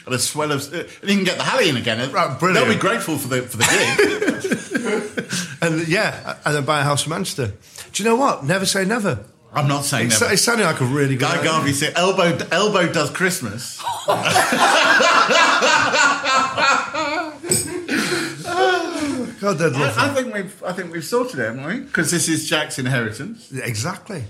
[0.06, 2.10] and a swell of, and you can get the Hallé in again.
[2.14, 2.66] Right, brilliant.
[2.68, 5.28] They'll be grateful for the for the gig.
[5.62, 7.52] And yeah, and then buy a house in Manchester.
[7.92, 8.46] Do you know what?
[8.46, 9.26] Never say never.
[9.54, 10.32] I'm not saying It's, never.
[10.34, 11.44] it's sounding like a really good Guy.
[11.44, 13.84] Garvey said, "Elbow, elbow does Christmas."
[19.40, 21.80] God, they'd love I, I think we've, I think we've sorted it, haven't we?
[21.82, 23.52] Because this is Jack's inheritance.
[23.52, 24.24] Exactly.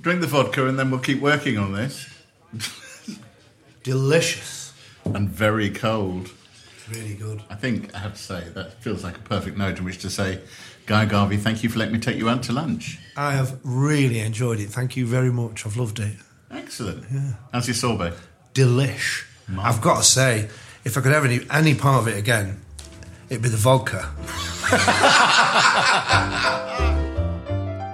[0.00, 2.08] Drink the vodka, and then we'll keep working on this.
[3.82, 4.72] Delicious.
[5.04, 6.30] And very cold.
[6.90, 7.42] Really good.
[7.50, 10.10] I think I have to say that feels like a perfect note in which to
[10.10, 10.40] say,
[10.86, 12.98] Guy Garvey, thank you for letting me take you out to lunch.
[13.16, 14.70] I have really enjoyed it.
[14.70, 15.66] Thank you very much.
[15.66, 16.16] I've loved it.
[16.50, 17.04] Excellent.
[17.52, 18.14] How's your sorbet?
[18.58, 19.24] Delish.
[19.56, 20.48] I've got to say,
[20.84, 22.60] if I could have any, any part of it again,
[23.28, 24.10] it'd be the vodka.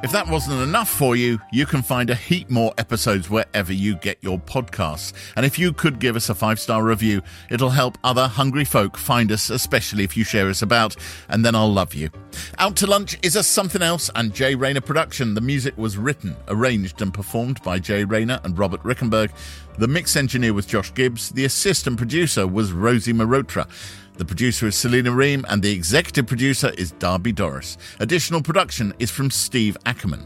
[0.05, 3.97] If that wasn't enough for you, you can find a heap more episodes wherever you
[3.97, 5.15] get your podcasts.
[5.35, 8.99] And if you could give us a five star review, it'll help other hungry folk
[8.99, 10.95] find us, especially if you share us about,
[11.31, 12.11] and then I'll love you.
[12.59, 15.33] Out to Lunch is a something else and Jay Rayner production.
[15.33, 19.31] The music was written, arranged, and performed by Jay Rayner and Robert Rickenberg.
[19.79, 21.31] The mix engineer was Josh Gibbs.
[21.31, 23.67] The assistant producer was Rosie Marotra.
[24.17, 27.77] The producer is Selena Ream, and the executive producer is Darby Doris.
[27.99, 30.25] Additional production is from Steve Ackerman.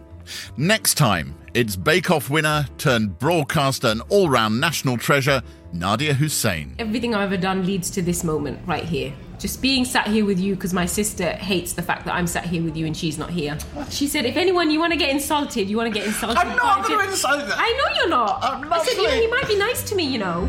[0.58, 5.42] Next time, it's Bake Off winner turned broadcaster and all round national treasure,
[5.74, 6.74] Nadiya Hussain.
[6.78, 9.10] Everything I've ever done leads to this moment right here.
[9.38, 12.44] Just being sat here with you because my sister hates the fact that I'm sat
[12.44, 13.56] here with you and she's not here.
[13.88, 16.36] She said, if anyone you want to get insulted, you want to get insulted.
[16.36, 17.56] I'm not by gonna insult that.
[17.56, 18.38] I know you're not.
[18.42, 19.20] I'm I said, you know, lovely.
[19.20, 20.46] he might be nice to me, you know.